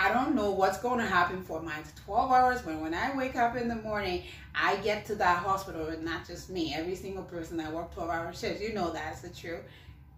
I 0.01 0.11
don't 0.15 0.35
know 0.35 0.51
what's 0.51 0.79
going 0.79 0.99
to 0.99 1.05
happen 1.05 1.43
for 1.43 1.61
my 1.61 1.77
12 2.07 2.33
hours, 2.33 2.63
but 2.63 2.81
when 2.81 2.95
I 2.95 3.15
wake 3.15 3.37
up 3.37 3.55
in 3.55 3.69
the 3.69 3.77
morning, 3.77 4.23
I 4.55 4.77
get 4.77 5.05
to 5.07 5.15
that 5.17 5.41
hospital, 5.41 5.89
and 5.89 6.03
not 6.03 6.27
just 6.27 6.49
me, 6.49 6.73
every 6.75 6.95
single 6.95 7.23
person 7.25 7.59
that 7.59 7.71
work 7.71 7.93
12 7.93 8.09
hour 8.09 8.33
shifts, 8.33 8.63
you 8.63 8.73
know 8.73 8.91
that's 8.91 9.21
the 9.21 9.29
truth. 9.29 9.61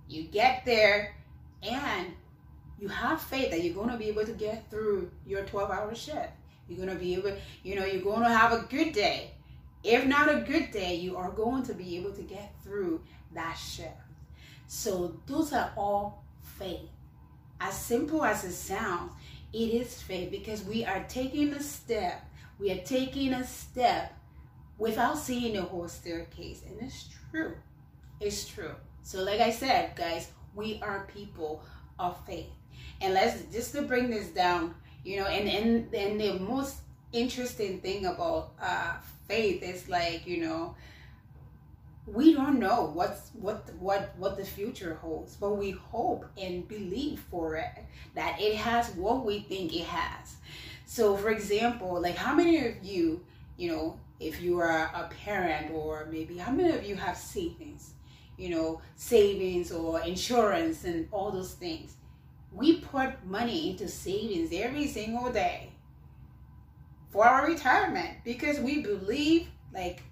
You 0.08 0.22
get 0.22 0.64
there, 0.64 1.16
and 1.64 2.12
you 2.78 2.86
have 2.86 3.20
faith 3.22 3.50
that 3.50 3.64
you're 3.64 3.74
going 3.74 3.90
to 3.90 3.96
be 3.96 4.06
able 4.06 4.24
to 4.24 4.30
get 4.30 4.70
through 4.70 5.10
your 5.26 5.42
12 5.42 5.72
hour 5.72 5.92
shift. 5.96 6.30
You're 6.68 6.78
going 6.78 6.96
to 6.96 7.04
be 7.04 7.14
able, 7.14 7.32
you 7.64 7.74
know, 7.74 7.84
you're 7.84 8.02
going 8.02 8.22
to 8.22 8.28
have 8.28 8.52
a 8.52 8.64
good 8.70 8.92
day. 8.92 9.32
If 9.82 10.06
not 10.06 10.32
a 10.32 10.42
good 10.42 10.70
day, 10.70 10.94
you 10.94 11.16
are 11.16 11.30
going 11.30 11.64
to 11.64 11.74
be 11.74 11.96
able 11.96 12.12
to 12.12 12.22
get 12.22 12.54
through 12.62 13.02
that 13.34 13.54
shift. 13.54 13.90
So 14.68 15.16
those 15.26 15.52
are 15.52 15.72
all 15.76 16.22
faith. 16.56 16.88
As 17.60 17.76
simple 17.76 18.24
as 18.24 18.44
it 18.44 18.52
sounds, 18.52 19.12
it 19.52 19.56
is 19.56 20.00
faith 20.00 20.30
because 20.30 20.64
we 20.64 20.84
are 20.84 21.04
taking 21.08 21.52
a 21.52 21.62
step. 21.62 22.24
We 22.58 22.70
are 22.72 22.82
taking 22.82 23.32
a 23.34 23.44
step 23.44 24.16
without 24.78 25.18
seeing 25.18 25.54
the 25.54 25.62
whole 25.62 25.88
staircase. 25.88 26.62
And 26.66 26.80
it's 26.80 27.08
true. 27.30 27.54
It's 28.20 28.46
true. 28.46 28.74
So, 29.02 29.22
like 29.22 29.40
I 29.40 29.50
said, 29.50 29.96
guys, 29.96 30.30
we 30.54 30.80
are 30.82 31.08
people 31.12 31.62
of 31.98 32.24
faith. 32.26 32.50
And 33.00 33.14
let's 33.14 33.42
just 33.52 33.72
to 33.74 33.82
bring 33.82 34.10
this 34.10 34.28
down, 34.28 34.74
you 35.04 35.18
know, 35.18 35.26
and 35.26 35.48
and, 35.48 35.94
and 35.94 36.20
the 36.20 36.38
most 36.38 36.76
interesting 37.12 37.80
thing 37.80 38.06
about 38.06 38.52
uh, 38.60 38.94
faith 39.28 39.62
is 39.62 39.88
like, 39.88 40.26
you 40.26 40.38
know, 40.46 40.74
we 42.06 42.32
don't 42.34 42.58
know 42.58 42.90
what's 42.94 43.30
what 43.34 43.70
what 43.78 44.12
what 44.18 44.36
the 44.36 44.44
future 44.44 44.94
holds 44.94 45.36
but 45.36 45.56
we 45.56 45.70
hope 45.70 46.26
and 46.36 46.66
believe 46.66 47.20
for 47.30 47.54
it 47.54 47.84
that 48.14 48.40
it 48.40 48.56
has 48.56 48.90
what 48.96 49.24
we 49.24 49.40
think 49.40 49.74
it 49.74 49.84
has. 49.84 50.36
So 50.84 51.16
for 51.16 51.30
example 51.30 52.00
like 52.00 52.16
how 52.16 52.34
many 52.34 52.66
of 52.66 52.82
you 52.82 53.24
you 53.56 53.70
know 53.70 54.00
if 54.18 54.40
you 54.40 54.58
are 54.58 54.90
a 54.94 55.08
parent 55.24 55.72
or 55.72 56.08
maybe 56.10 56.36
how 56.36 56.52
many 56.52 56.76
of 56.76 56.84
you 56.84 56.96
have 56.96 57.16
savings 57.16 57.94
you 58.36 58.48
know 58.50 58.80
savings 58.96 59.70
or 59.70 60.00
insurance 60.00 60.84
and 60.84 61.08
all 61.12 61.30
those 61.30 61.54
things? 61.54 61.96
We 62.52 62.80
put 62.80 63.24
money 63.24 63.70
into 63.70 63.88
savings 63.88 64.50
every 64.52 64.86
single 64.88 65.32
day 65.32 65.72
for 67.10 67.24
our 67.24 67.46
retirement 67.46 68.18
because 68.24 68.58
we 68.58 68.82
believe 68.82 69.48
like 69.72 70.02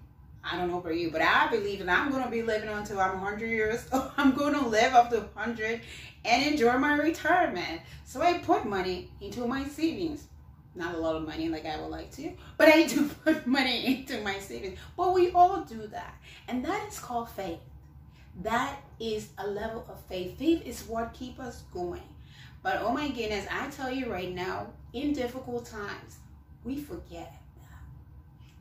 I 0.43 0.57
don't 0.57 0.69
know 0.69 0.79
about 0.79 0.95
you, 0.95 1.11
but 1.11 1.21
I 1.21 1.49
believe 1.49 1.79
that 1.79 1.89
I'm 1.89 2.11
going 2.11 2.23
to 2.23 2.29
be 2.29 2.41
living 2.41 2.69
until 2.69 2.99
I'm 2.99 3.21
100 3.21 3.47
years 3.47 3.85
old. 3.93 4.11
I'm 4.17 4.33
going 4.33 4.53
to 4.53 4.65
live 4.65 4.93
up 4.93 5.09
to 5.11 5.19
100 5.19 5.81
and 6.25 6.45
enjoy 6.45 6.77
my 6.77 6.95
retirement. 6.97 7.81
So 8.05 8.21
I 8.21 8.39
put 8.39 8.65
money 8.65 9.11
into 9.21 9.45
my 9.47 9.63
savings. 9.65 10.27
Not 10.73 10.95
a 10.95 10.97
lot 10.97 11.15
of 11.15 11.27
money 11.27 11.49
like 11.49 11.65
I 11.65 11.79
would 11.79 11.89
like 11.89 12.11
to, 12.13 12.31
but 12.57 12.69
I 12.69 12.83
do 12.83 13.07
put 13.25 13.45
money 13.45 13.85
into 13.85 14.21
my 14.21 14.39
savings. 14.39 14.79
But 14.97 15.13
we 15.13 15.31
all 15.31 15.61
do 15.61 15.87
that. 15.87 16.15
And 16.47 16.63
that 16.65 16.87
is 16.87 16.99
called 16.99 17.29
faith. 17.29 17.59
That 18.41 18.77
is 18.99 19.29
a 19.37 19.47
level 19.47 19.85
of 19.89 19.99
faith. 20.07 20.39
Faith 20.39 20.65
is 20.65 20.83
what 20.83 21.13
keeps 21.13 21.39
us 21.39 21.63
going. 21.73 22.01
But 22.63 22.81
oh 22.81 22.93
my 22.93 23.09
goodness, 23.09 23.45
I 23.51 23.69
tell 23.69 23.91
you 23.91 24.11
right 24.11 24.33
now, 24.33 24.67
in 24.93 25.13
difficult 25.13 25.65
times, 25.65 26.17
we 26.63 26.79
forget 26.79 27.40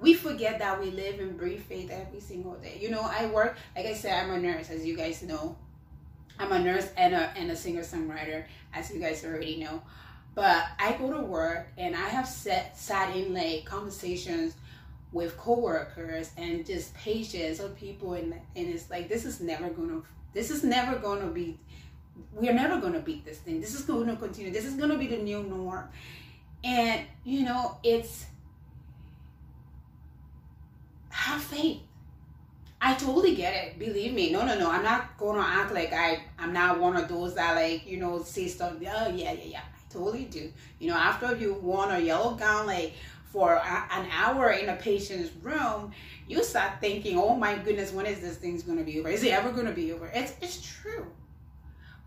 we 0.00 0.14
forget 0.14 0.58
that 0.58 0.80
we 0.80 0.90
live 0.90 1.20
and 1.20 1.36
breathe 1.36 1.62
faith 1.62 1.90
every 1.90 2.20
single 2.20 2.54
day. 2.54 2.78
You 2.80 2.90
know, 2.90 3.02
I 3.02 3.26
work, 3.26 3.56
like 3.76 3.86
I 3.86 3.94
said, 3.94 4.24
I'm 4.24 4.30
a 4.30 4.38
nurse, 4.40 4.70
as 4.70 4.84
you 4.84 4.96
guys 4.96 5.22
know. 5.22 5.56
I'm 6.38 6.52
a 6.52 6.58
nurse 6.58 6.88
and 6.96 7.14
a, 7.14 7.30
and 7.36 7.50
a 7.50 7.56
singer 7.56 7.82
songwriter, 7.82 8.44
as 8.72 8.90
you 8.90 8.98
guys 8.98 9.24
already 9.24 9.58
know. 9.58 9.82
But 10.34 10.64
I 10.78 10.92
go 10.92 11.12
to 11.12 11.20
work 11.20 11.68
and 11.76 11.94
I 11.94 12.08
have 12.08 12.26
set, 12.26 12.78
sat 12.78 13.14
in 13.14 13.34
like 13.34 13.66
conversations 13.66 14.54
with 15.12 15.36
coworkers 15.36 16.30
and 16.38 16.64
just 16.64 16.94
patients 16.94 17.60
or 17.60 17.68
people, 17.70 18.14
and, 18.14 18.32
and 18.32 18.68
it's 18.68 18.88
like, 18.88 19.08
this 19.08 19.26
is 19.26 19.40
never 19.40 19.68
gonna, 19.68 20.00
this 20.32 20.50
is 20.50 20.64
never 20.64 20.98
gonna 20.98 21.26
be, 21.26 21.58
we're 22.32 22.54
never 22.54 22.80
gonna 22.80 23.00
beat 23.00 23.26
this 23.26 23.38
thing. 23.38 23.60
This 23.60 23.74
is 23.74 23.82
gonna 23.82 24.16
continue. 24.16 24.50
This 24.50 24.64
is 24.64 24.74
gonna 24.74 24.96
be 24.96 25.08
the 25.08 25.18
new 25.18 25.42
norm. 25.42 25.88
And, 26.64 27.02
you 27.24 27.44
know, 27.44 27.76
it's, 27.82 28.26
have 31.20 31.42
faith. 31.42 31.80
I 32.80 32.94
totally 32.94 33.34
get 33.34 33.52
it. 33.54 33.78
Believe 33.78 34.14
me. 34.14 34.32
No, 34.32 34.44
no, 34.46 34.58
no. 34.58 34.70
I'm 34.70 34.82
not 34.82 35.18
gonna 35.18 35.44
act 35.46 35.72
like 35.72 35.92
I 35.92 36.22
I'm 36.38 36.52
not 36.52 36.80
one 36.80 36.96
of 36.96 37.08
those 37.08 37.34
that 37.34 37.54
like, 37.54 37.86
you 37.86 37.98
know, 37.98 38.22
say 38.22 38.48
stuff. 38.48 38.72
Oh 38.74 38.80
yeah, 38.80 39.08
yeah, 39.10 39.32
yeah. 39.32 39.60
I 39.60 39.92
totally 39.92 40.24
do. 40.24 40.50
You 40.78 40.88
know, 40.88 40.96
after 40.96 41.36
you've 41.36 41.62
worn 41.62 41.90
a 41.90 41.98
yellow 41.98 42.34
gown 42.36 42.66
like 42.66 42.94
for 43.32 43.52
a, 43.54 43.88
an 43.92 44.06
hour 44.10 44.50
in 44.52 44.70
a 44.70 44.76
patient's 44.76 45.30
room, 45.42 45.92
you 46.26 46.42
start 46.42 46.80
thinking, 46.80 47.18
oh 47.18 47.36
my 47.36 47.58
goodness, 47.58 47.92
when 47.92 48.06
is 48.06 48.20
this 48.20 48.38
thing's 48.38 48.62
gonna 48.62 48.82
be 48.82 48.98
over? 48.98 49.10
Is 49.10 49.22
it 49.24 49.32
ever 49.32 49.52
gonna 49.52 49.72
be 49.72 49.92
over? 49.92 50.10
It's 50.14 50.32
it's 50.40 50.62
true. 50.62 51.06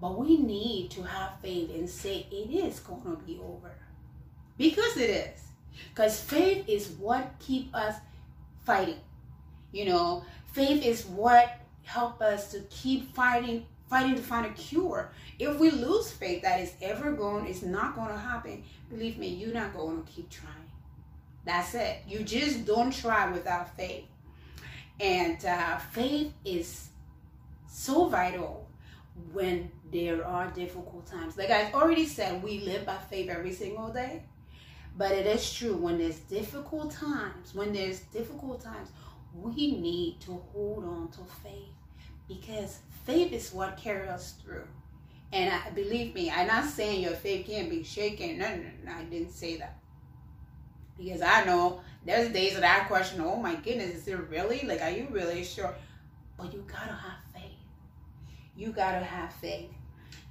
But 0.02 0.18
we 0.18 0.38
need 0.38 0.90
to 0.92 1.04
have 1.04 1.40
faith 1.42 1.70
and 1.70 1.88
say 1.88 2.26
it 2.32 2.50
is 2.50 2.80
gonna 2.80 3.16
be 3.28 3.40
over. 3.44 3.72
Because 4.58 4.98
it 4.98 5.10
is. 5.12 5.40
Because 5.90 6.20
faith 6.20 6.68
is 6.68 6.90
what 7.00 7.32
keep 7.40 7.74
us 7.76 7.96
fighting. 8.66 9.00
You 9.72 9.86
know, 9.86 10.26
faith 10.52 10.86
is 10.86 11.06
what 11.06 11.60
help 11.84 12.22
us 12.22 12.52
to 12.52 12.60
keep 12.70 13.14
fighting, 13.14 13.66
fighting 13.90 14.16
to 14.16 14.22
find 14.22 14.46
a 14.46 14.50
cure. 14.52 15.12
If 15.40 15.60
we 15.60 15.72
lose 15.72 16.12
faith 16.12 16.42
that 16.44 16.60
is 16.60 16.74
ever 16.82 17.12
going, 17.12 17.48
it's 17.48 17.62
not 17.62 17.96
going 17.96 18.10
to 18.10 18.18
happen. 18.18 18.64
Believe 18.90 19.18
me, 19.18 19.28
you're 19.28 19.54
not 19.54 19.74
going 19.74 20.04
to 20.04 20.12
keep 20.12 20.30
trying. 20.30 20.54
That's 21.46 21.74
it. 21.76 21.98
You 22.08 22.24
just 22.24 22.66
don't 22.66 22.92
try 22.92 23.30
without 23.32 23.76
faith. 23.76 24.06
And 25.00 25.44
uh, 25.46 25.78
faith 25.78 26.32
is 26.46 26.90
so 27.68 28.08
vital 28.08 28.68
when 29.32 29.70
there 29.92 30.26
are 30.26 30.48
difficult 30.52 31.06
times. 31.06 31.38
Like 31.38 31.52
I 31.52 31.72
already 31.74 32.06
said, 32.06 32.42
we 32.42 32.60
live 32.62 32.86
by 32.86 32.98
faith 32.98 33.30
every 33.30 33.52
single 33.52 33.92
day. 33.92 34.24
But 34.96 35.12
it 35.12 35.26
is 35.26 35.52
true 35.54 35.76
when 35.76 35.98
there's 35.98 36.20
difficult 36.20 36.92
times, 36.92 37.56
when 37.56 37.74
there's 37.74 38.02
difficult 38.02 38.62
times, 38.62 38.90
we 39.34 39.72
need 39.72 40.20
to 40.22 40.42
hold 40.52 40.86
on 40.86 41.10
to 41.12 41.20
faith 41.42 41.74
because 42.28 42.80
faith 43.06 43.32
is 43.34 43.52
what 43.52 43.78
carries 43.78 44.10
us 44.10 44.36
through. 44.44 44.68
And 45.32 45.52
I, 45.52 45.72
believe 45.72 46.14
me, 46.14 46.30
I'm 46.30 46.48
not 46.48 46.66
saying 46.66 47.02
your 47.02 47.14
faith 47.14 47.48
can't 47.48 47.70
be 47.70 47.84
shaken. 47.84 48.38
No, 48.38 48.56
no, 48.56 48.70
no, 48.86 48.92
I 48.92 49.04
didn't 49.06 49.32
say 49.32 49.58
that. 49.58 49.80
Because 50.96 51.24
I 51.24 51.44
know 51.44 51.82
there's 52.06 52.30
days 52.32 52.54
that 52.54 52.64
I 52.64 52.86
question, 52.86 53.20
oh 53.22 53.38
my 53.38 53.56
goodness, 53.56 53.96
is 53.96 54.08
it 54.08 54.20
really? 54.30 54.62
Like, 54.62 54.82
are 54.82 54.92
you 54.92 55.08
really 55.10 55.44
sure? 55.44 55.74
But 56.38 56.54
you 56.54 56.64
gotta 56.68 56.94
have 56.94 57.18
faith. 57.34 57.58
You 58.56 58.72
gotta 58.72 59.04
have 59.04 59.34
faith. 59.34 59.72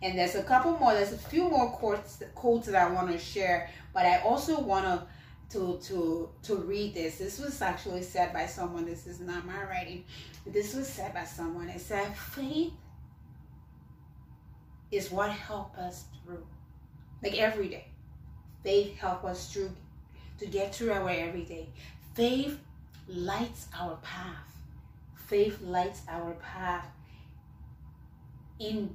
And 0.02 0.18
there's 0.18 0.34
a 0.34 0.42
couple 0.42 0.72
more, 0.78 0.92
there's 0.94 1.12
a 1.12 1.18
few 1.18 1.48
more 1.48 1.70
quotes, 1.70 2.22
quotes 2.34 2.66
that 2.66 2.74
I 2.74 2.90
want 2.90 3.10
to 3.12 3.18
share, 3.18 3.70
but 3.94 4.04
I 4.04 4.20
also 4.20 4.60
want 4.60 4.84
to 4.84 5.06
to 5.52 5.78
to 5.82 6.30
to 6.42 6.56
read 6.56 6.94
this. 6.94 7.18
This 7.18 7.38
was 7.38 7.60
actually 7.60 8.02
said 8.02 8.32
by 8.32 8.46
someone. 8.46 8.86
This 8.86 9.06
is 9.06 9.20
not 9.20 9.46
my 9.46 9.62
writing. 9.64 10.04
This 10.46 10.74
was 10.74 10.88
said 10.88 11.12
by 11.12 11.24
someone. 11.24 11.68
It 11.68 11.80
said, 11.80 12.16
"Faith 12.16 12.72
is 14.90 15.10
what 15.10 15.30
help 15.30 15.76
us 15.76 16.04
through, 16.24 16.46
like 17.22 17.38
every 17.38 17.68
day. 17.68 17.86
Faith 18.62 18.96
help 18.96 19.24
us 19.24 19.52
through 19.52 19.72
to 20.38 20.46
get 20.46 20.74
through 20.74 20.92
our 20.92 21.10
everyday. 21.10 21.68
Faith 22.14 22.58
lights 23.08 23.66
our 23.78 23.96
path. 23.96 24.56
Faith 25.26 25.60
lights 25.62 26.02
our 26.08 26.32
path 26.34 26.86
in 28.58 28.94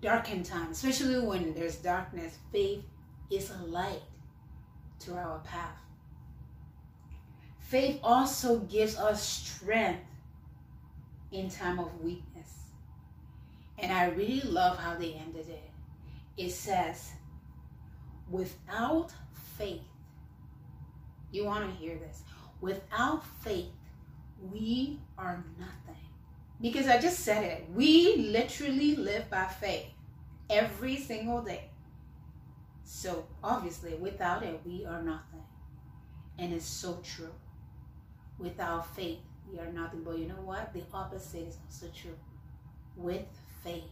darkened 0.00 0.44
times, 0.44 0.82
especially 0.84 1.20
when 1.20 1.54
there's 1.54 1.76
darkness, 1.76 2.38
faith 2.52 2.82
is 3.30 3.50
a 3.50 3.66
light 3.66 4.02
to 5.00 5.14
our 5.14 5.38
path. 5.40 5.76
Faith 7.60 8.00
also 8.02 8.60
gives 8.60 8.96
us 8.96 9.22
strength 9.22 10.04
in 11.32 11.50
time 11.50 11.78
of 11.78 12.02
weakness. 12.02 12.54
And 13.78 13.92
I 13.92 14.06
really 14.10 14.40
love 14.48 14.78
how 14.78 14.96
they 14.96 15.12
ended 15.12 15.48
it. 15.48 15.70
It 16.36 16.50
says, 16.50 17.12
without 18.30 19.12
faith, 19.56 19.82
you 21.30 21.44
want 21.44 21.68
to 21.68 21.76
hear 21.76 21.96
this. 21.96 22.22
Without 22.60 23.24
faith, 23.42 23.70
we 24.50 24.98
are 25.18 25.44
nothing. 25.58 26.02
Because 26.60 26.88
I 26.88 27.00
just 27.00 27.20
said 27.20 27.44
it. 27.44 27.66
We 27.74 28.16
literally 28.16 28.96
live 28.96 29.30
by 29.30 29.44
faith 29.46 29.86
every 30.50 30.96
single 30.96 31.42
day. 31.42 31.70
So 32.84 33.26
obviously, 33.44 33.94
without 33.94 34.42
it, 34.42 34.60
we 34.64 34.84
are 34.84 35.02
nothing. 35.02 35.44
And 36.38 36.52
it's 36.52 36.66
so 36.66 37.00
true. 37.04 37.32
Without 38.38 38.94
faith, 38.96 39.18
we 39.50 39.58
are 39.58 39.70
nothing. 39.72 40.02
But 40.02 40.18
you 40.18 40.26
know 40.26 40.42
what? 40.44 40.72
The 40.72 40.82
opposite 40.92 41.48
is 41.48 41.58
also 41.66 41.86
true. 41.94 42.16
With 42.96 43.26
faith, 43.62 43.84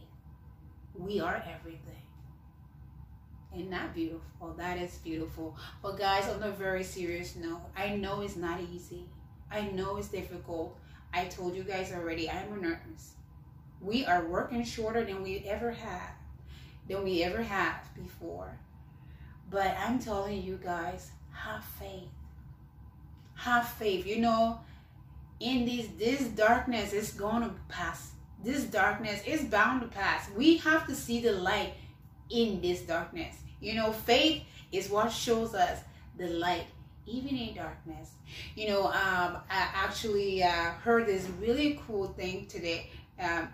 we 0.95 1.19
are 1.19 1.35
everything. 1.35 2.01
And 3.53 3.71
that 3.71 3.93
beautiful? 3.93 4.53
That 4.57 4.77
is 4.77 4.95
beautiful. 4.97 5.55
But 5.81 5.97
guys, 5.97 6.27
on 6.27 6.43
a 6.43 6.51
very 6.51 6.83
serious 6.83 7.35
note, 7.35 7.61
I 7.77 7.95
know 7.95 8.21
it's 8.21 8.35
not 8.35 8.59
easy. 8.73 9.05
I 9.49 9.61
know 9.61 9.97
it's 9.97 10.09
difficult. 10.09 10.77
I 11.13 11.25
told 11.25 11.55
you 11.55 11.63
guys 11.63 11.91
already, 11.91 12.29
I'm 12.29 12.53
a 12.53 12.57
nurse. 12.57 13.13
We 13.81 14.05
are 14.05 14.25
working 14.25 14.63
shorter 14.63 15.03
than 15.03 15.23
we 15.23 15.39
ever 15.47 15.71
have, 15.71 16.11
than 16.87 17.03
we 17.03 17.23
ever 17.23 17.41
have 17.43 17.83
before. 17.95 18.57
But 19.49 19.75
I'm 19.79 19.99
telling 19.99 20.41
you 20.41 20.59
guys, 20.61 21.11
have 21.31 21.63
faith. 21.63 22.09
Have 23.35 23.67
faith. 23.67 24.05
You 24.05 24.19
know, 24.19 24.59
in 25.39 25.65
this 25.65 25.87
this 25.97 26.27
darkness 26.29 26.93
is 26.93 27.11
gonna 27.11 27.53
pass. 27.69 28.11
This 28.43 28.63
darkness 28.65 29.21
is 29.25 29.43
bound 29.45 29.81
to 29.81 29.87
pass. 29.87 30.29
We 30.35 30.57
have 30.57 30.87
to 30.87 30.95
see 30.95 31.21
the 31.21 31.31
light 31.31 31.73
in 32.29 32.61
this 32.61 32.81
darkness. 32.81 33.35
You 33.59 33.75
know, 33.75 33.91
faith 33.91 34.43
is 34.71 34.89
what 34.89 35.11
shows 35.11 35.53
us 35.55 35.79
the 36.17 36.27
light, 36.27 36.67
even 37.07 37.37
in 37.37 37.55
darkness. 37.55 38.11
You 38.55 38.69
know, 38.69 38.85
um, 38.87 39.37
I 39.49 39.69
actually 39.73 40.43
uh, 40.43 40.71
heard 40.83 41.07
this 41.07 41.27
really 41.41 41.79
cool 41.87 42.09
thing 42.09 42.45
today. 42.47 42.89
Um, 43.19 43.47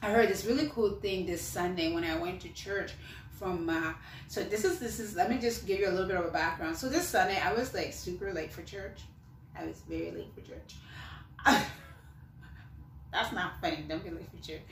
I 0.00 0.10
heard 0.10 0.28
this 0.28 0.44
really 0.44 0.70
cool 0.72 0.92
thing 0.92 1.26
this 1.26 1.42
Sunday 1.42 1.92
when 1.92 2.04
I 2.04 2.16
went 2.16 2.40
to 2.42 2.48
church 2.50 2.92
from 3.38 3.68
uh, 3.70 3.92
so 4.26 4.42
this 4.42 4.64
is 4.64 4.78
this 4.78 4.98
is 4.98 5.14
let 5.14 5.30
me 5.30 5.38
just 5.38 5.66
give 5.66 5.78
you 5.78 5.88
a 5.88 5.92
little 5.92 6.08
bit 6.08 6.16
of 6.16 6.24
a 6.24 6.30
background. 6.30 6.76
So 6.76 6.88
this 6.88 7.06
sunday 7.06 7.38
i 7.40 7.52
was 7.52 7.72
like 7.72 7.92
super 7.92 8.32
late 8.32 8.52
for 8.52 8.62
church. 8.62 9.02
I 9.56 9.64
was 9.64 9.80
very 9.88 10.10
late 10.10 10.32
for 10.34 10.40
church. 10.40 10.74
That's 13.12 13.32
not 13.32 13.60
funny. 13.60 13.84
Don't 13.88 14.04
be 14.04 14.10
late 14.10 14.28
for 14.30 14.44
church. 14.44 14.62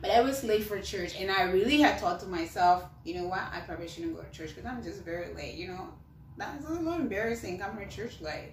But 0.00 0.10
i 0.10 0.20
was 0.20 0.42
late 0.42 0.64
for 0.64 0.80
church 0.80 1.14
and 1.18 1.30
i 1.30 1.42
really 1.42 1.78
had 1.78 2.00
thought 2.00 2.20
to 2.20 2.26
myself 2.26 2.84
you 3.04 3.14
know 3.14 3.28
what? 3.28 3.42
I 3.52 3.60
probably 3.60 3.88
shouldn't 3.88 4.16
go 4.16 4.22
to 4.22 4.30
church 4.30 4.54
because 4.54 4.66
i'm 4.66 4.82
just 4.82 5.02
very 5.02 5.32
late 5.34 5.54
you 5.54 5.68
know 5.68 5.88
that's 6.40 6.66
a 6.66 6.72
little 6.72 6.94
embarrassing 6.94 7.58
coming 7.58 7.88
to 7.88 7.96
church 7.96 8.20
late 8.20 8.52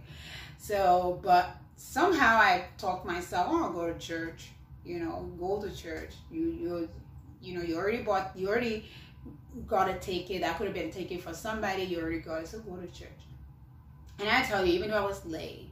so 0.58 1.20
but 1.24 1.58
somehow 1.75 2.38
i 2.38 2.65
talked 2.77 3.06
myself 3.06 3.48
oh, 3.50 3.63
i'll 3.63 3.74
go 3.74 3.91
to 3.91 4.00
church 4.00 4.50
you 4.86 5.00
know 5.00 5.29
go 5.39 5.62
to 5.62 5.75
church 5.75 6.13
you 6.32 6.41
you 6.51 6.89
you 7.41 7.58
know 7.58 7.63
you 7.63 7.75
already 7.75 8.03
bought 8.03 8.32
you 8.36 8.48
already 8.48 8.86
got 9.65 9.89
a 9.89 9.94
ticket 9.96 10.41
that 10.41 10.58
could 10.58 10.67
have 10.67 10.75
been 10.75 10.91
taken 10.91 11.17
for 11.20 11.34
somebody 11.34 11.84
you 11.84 12.00
already 12.00 12.20
got 12.20 12.44
it, 12.44 12.48
so 12.48 12.60
go 12.60 12.75
to 12.75 12.88
church. 12.88 13.10
And 14.20 14.29
I 14.29 14.44
tell 14.44 14.65
you, 14.65 14.74
even 14.74 14.91
though 14.91 14.98
I 14.98 15.06
was 15.06 15.25
late, 15.25 15.72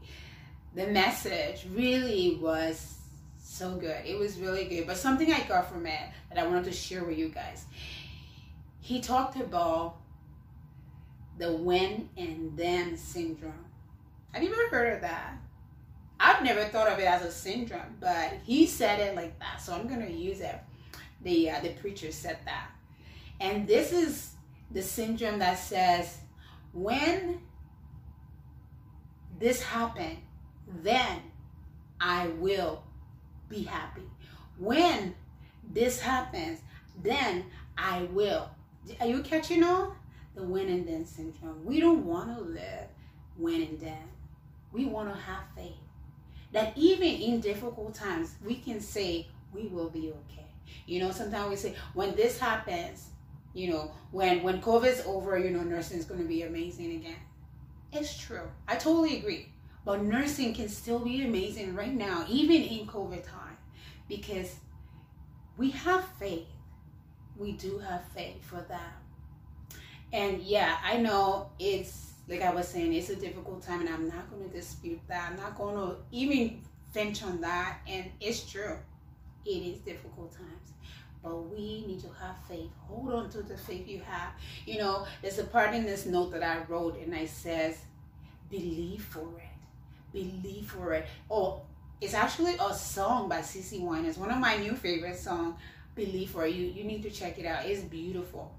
the 0.75 0.87
message 0.87 1.65
really 1.73 2.37
was 2.41 2.97
so 3.39 3.75
good. 3.75 4.05
It 4.05 4.17
was 4.17 4.37
really 4.37 4.65
good. 4.65 4.87
But 4.87 4.97
something 4.97 5.31
I 5.31 5.41
got 5.47 5.71
from 5.71 5.85
it 5.85 6.09
that 6.29 6.37
I 6.37 6.47
wanted 6.47 6.65
to 6.65 6.71
share 6.71 7.03
with 7.03 7.17
you 7.17 7.29
guys. 7.29 7.65
He 8.81 9.01
talked 9.01 9.39
about 9.39 9.97
the 11.37 11.51
when 11.51 12.09
and 12.17 12.57
then 12.57 12.97
syndrome. 12.97 13.65
Have 14.31 14.43
you 14.43 14.51
ever 14.51 14.67
heard 14.69 14.93
of 14.93 15.01
that? 15.01 15.37
I've 16.19 16.43
never 16.43 16.63
thought 16.65 16.87
of 16.87 16.99
it 16.99 17.05
as 17.05 17.23
a 17.23 17.31
syndrome, 17.31 17.97
but 17.99 18.33
he 18.43 18.65
said 18.65 18.99
it 18.99 19.15
like 19.15 19.37
that, 19.39 19.61
so 19.61 19.73
I'm 19.73 19.87
gonna 19.87 20.07
use 20.07 20.39
it. 20.39 20.55
The 21.23 21.51
uh, 21.51 21.59
the 21.61 21.69
preacher 21.69 22.11
said 22.11 22.37
that. 22.45 22.69
And 23.39 23.67
this 23.67 23.91
is 23.91 24.31
the 24.71 24.81
syndrome 24.81 25.39
that 25.39 25.59
says, 25.59 26.19
when 26.73 27.41
this 29.39 29.61
happened, 29.61 30.17
then 30.81 31.21
I 31.99 32.27
will 32.39 32.83
be 33.49 33.63
happy. 33.63 34.09
When 34.57 35.15
this 35.73 35.99
happens, 35.99 36.59
then 37.01 37.45
I 37.77 38.03
will. 38.11 38.49
Are 38.99 39.07
you 39.07 39.21
catching 39.21 39.63
on? 39.63 39.95
The 40.35 40.43
when 40.43 40.67
and 40.67 40.87
then 40.87 41.05
syndrome. 41.05 41.63
We 41.65 41.79
don't 41.79 42.05
want 42.05 42.35
to 42.37 42.43
live 42.43 42.87
when 43.37 43.61
and 43.61 43.79
then. 43.79 44.03
We 44.71 44.85
want 44.85 45.13
to 45.13 45.19
have 45.19 45.43
faith. 45.55 45.73
That 46.51 46.73
even 46.75 47.07
in 47.07 47.39
difficult 47.39 47.95
times, 47.95 48.35
we 48.43 48.55
can 48.55 48.81
say, 48.81 49.27
we 49.53 49.67
will 49.67 49.89
be 49.89 50.11
okay. 50.11 50.45
You 50.85 50.99
know, 50.99 51.11
sometimes 51.11 51.49
we 51.49 51.55
say, 51.55 51.75
when 51.93 52.15
this 52.15 52.37
happens, 52.37 53.09
you 53.53 53.69
know, 53.69 53.91
when 54.11 54.43
when 54.43 54.61
COVID's 54.61 55.05
over, 55.05 55.37
you 55.39 55.49
know, 55.49 55.61
nursing 55.61 55.97
is 55.97 56.05
going 56.05 56.21
to 56.21 56.27
be 56.27 56.41
amazing 56.41 56.91
again. 56.95 57.15
It's 57.93 58.17
true. 58.17 58.49
I 58.67 58.75
totally 58.75 59.17
agree. 59.17 59.49
But 59.85 60.03
nursing 60.03 60.53
can 60.53 60.67
still 60.67 60.99
be 60.99 61.23
amazing 61.23 61.75
right 61.75 61.93
now, 61.93 62.25
even 62.27 62.61
in 62.61 62.87
COVID 62.87 63.23
time, 63.23 63.57
because 64.09 64.55
we 65.57 65.71
have 65.71 66.05
faith. 66.19 66.47
We 67.37 67.53
do 67.53 67.79
have 67.79 68.03
faith 68.13 68.43
for 68.43 68.65
that. 68.67 68.93
And 70.13 70.41
yeah, 70.41 70.77
I 70.83 70.97
know 70.97 71.49
it's 71.59 72.13
like 72.27 72.41
I 72.41 72.53
was 72.53 72.67
saying, 72.67 72.93
it's 72.93 73.09
a 73.09 73.15
difficult 73.15 73.61
time, 73.61 73.81
and 73.81 73.89
I'm 73.89 74.07
not 74.07 74.29
going 74.31 74.49
to 74.49 74.55
dispute 74.55 74.99
that. 75.07 75.31
I'm 75.31 75.37
not 75.37 75.57
going 75.57 75.75
to 75.75 75.97
even 76.11 76.61
finch 76.91 77.23
on 77.23 77.41
that. 77.41 77.79
And 77.87 78.05
it's 78.19 78.49
true, 78.49 78.77
it 79.45 79.49
is 79.49 79.79
difficult 79.79 80.31
times 80.31 80.65
but 81.25 81.49
we 81.49 81.83
need 81.87 81.99
to 81.99 82.09
have 82.21 82.35
faith. 82.47 82.69
Hold 82.87 83.11
on 83.11 83.29
to 83.31 83.41
the 83.41 83.57
faith 83.57 83.87
you 83.87 83.99
have. 84.05 84.33
You 84.67 84.77
know, 84.77 85.07
there's 85.23 85.39
a 85.39 85.43
part 85.43 85.73
in 85.73 85.83
this 85.83 86.05
note 86.05 86.31
that 86.33 86.43
I 86.43 86.59
wrote, 86.69 86.99
and 86.99 87.15
I 87.15 87.25
says, 87.25 87.79
believe 88.51 89.03
for 89.03 89.27
it. 89.39 90.13
Believe 90.13 90.69
for 90.69 90.93
it. 90.93 91.07
Oh, 91.29 91.61
it's 91.99 92.13
actually 92.13 92.55
a 92.59 92.73
song 92.73 93.27
by 93.27 93.39
CeCe 93.39 93.81
Winans. 93.81 94.09
It's 94.09 94.17
one 94.19 94.29
of 94.29 94.37
my 94.37 94.55
new 94.57 94.75
favorite 94.75 95.17
songs. 95.17 95.55
Believe 95.95 96.29
for 96.29 96.45
it. 96.45 96.53
You 96.53 96.65
you 96.67 96.83
need 96.83 97.01
to 97.03 97.09
check 97.09 97.39
it 97.39 97.45
out. 97.45 97.65
It's 97.65 97.81
beautiful. 97.81 98.53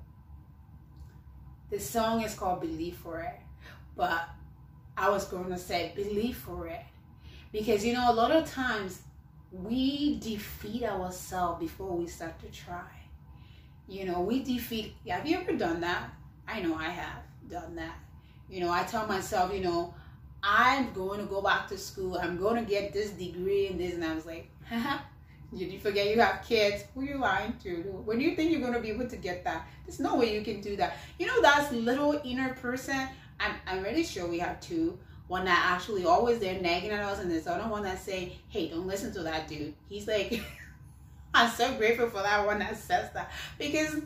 The 1.71 1.81
song 1.81 2.23
is 2.23 2.35
called 2.35 2.61
Believe 2.61 2.97
for 2.97 3.21
It. 3.21 3.41
But 3.97 4.29
I 4.97 5.09
was 5.09 5.27
going 5.27 5.51
to 5.51 5.59
say 5.59 5.93
believe 5.95 6.37
for 6.37 6.69
it. 6.69 6.81
Because 7.53 7.85
you 7.85 7.93
know, 7.93 8.11
a 8.11 8.15
lot 8.15 8.31
of 8.31 8.51
times 8.51 9.03
we 9.53 10.19
defeat 10.19 10.83
ourselves 10.85 11.61
before 11.61 11.97
we 11.97 12.07
start 12.07 12.39
to 12.41 12.47
try. 12.47 12.85
You 13.89 14.07
know, 14.07 14.21
we 14.21 14.43
defeat. 14.43 14.95
Have 15.09 15.27
you 15.27 15.39
ever 15.39 15.53
done 15.53 15.81
that? 15.81 16.11
I 16.49 16.61
know 16.61 16.75
I 16.75 16.89
have 16.89 17.23
done 17.49 17.77
that. 17.77 17.97
You 18.49 18.61
know, 18.61 18.71
I 18.71 18.85
tell 18.85 19.07
myself, 19.07 19.53
you 19.53 19.61
know, 19.61 19.95
I'm 20.43 20.93
going 20.93 21.21
to 21.21 21.27
go 21.27 21.43
back 21.43 21.69
to 21.69 21.79
school. 21.79 22.17
I'm 22.17 22.37
going 22.37 22.63
to 22.65 22.69
get 22.69 22.93
this 22.93 23.11
degree 23.11 23.69
and 23.69 23.81
this. 23.81 23.95
And 23.95 24.05
I 24.05 24.15
was 24.15 24.27
like, 24.27 24.49
did 25.55 25.73
you 25.73 25.79
forget 25.79 26.11
you 26.11 26.21
have 26.21 26.45
kids? 26.45 26.85
Who 26.95 27.03
you 27.03 27.19
lying 27.19 27.55
to? 27.63 27.83
When 28.05 28.19
do 28.19 28.25
you 28.25 28.35
think 28.35 28.51
you're 28.51 28.61
going 28.61 28.73
to 28.73 28.81
be 28.81 28.91
able 28.91 29.09
to 29.09 29.17
get 29.17 29.45
that, 29.45 29.69
there's 29.85 30.01
no 30.01 30.17
way 30.17 30.35
you 30.35 30.43
can 30.43 30.61
do 30.61 30.77
that. 30.77 30.97
You 31.19 31.27
know, 31.27 31.41
that 31.43 31.73
little 31.73 32.21
inner 32.25 32.55
person. 32.55 33.09
I'm, 33.39 33.53
I'm 33.67 33.83
really 33.83 34.03
sure 34.03 34.27
we 34.27 34.39
have 34.39 34.61
two 34.61 34.99
one 35.29 35.45
that 35.45 35.73
actually 35.73 36.05
always 36.05 36.39
there 36.39 36.61
nagging 36.61 36.91
at 36.91 37.01
us, 37.01 37.19
and 37.19 37.31
there's 37.31 37.47
other 37.47 37.69
one 37.69 37.83
that 37.83 38.01
say, 38.01 38.37
"Hey, 38.49 38.69
don't 38.69 38.87
listen 38.87 39.13
to 39.15 39.23
that 39.25 39.49
dude." 39.49 39.75
He's 39.89 40.07
like, 40.07 40.41
I'm 41.35 41.51
so 41.51 41.75
grateful 41.77 42.09
for 42.09 42.23
that 42.23 42.47
one 42.47 42.61
that 42.61 42.77
says 42.77 43.13
that 43.13 43.33
because 43.59 44.01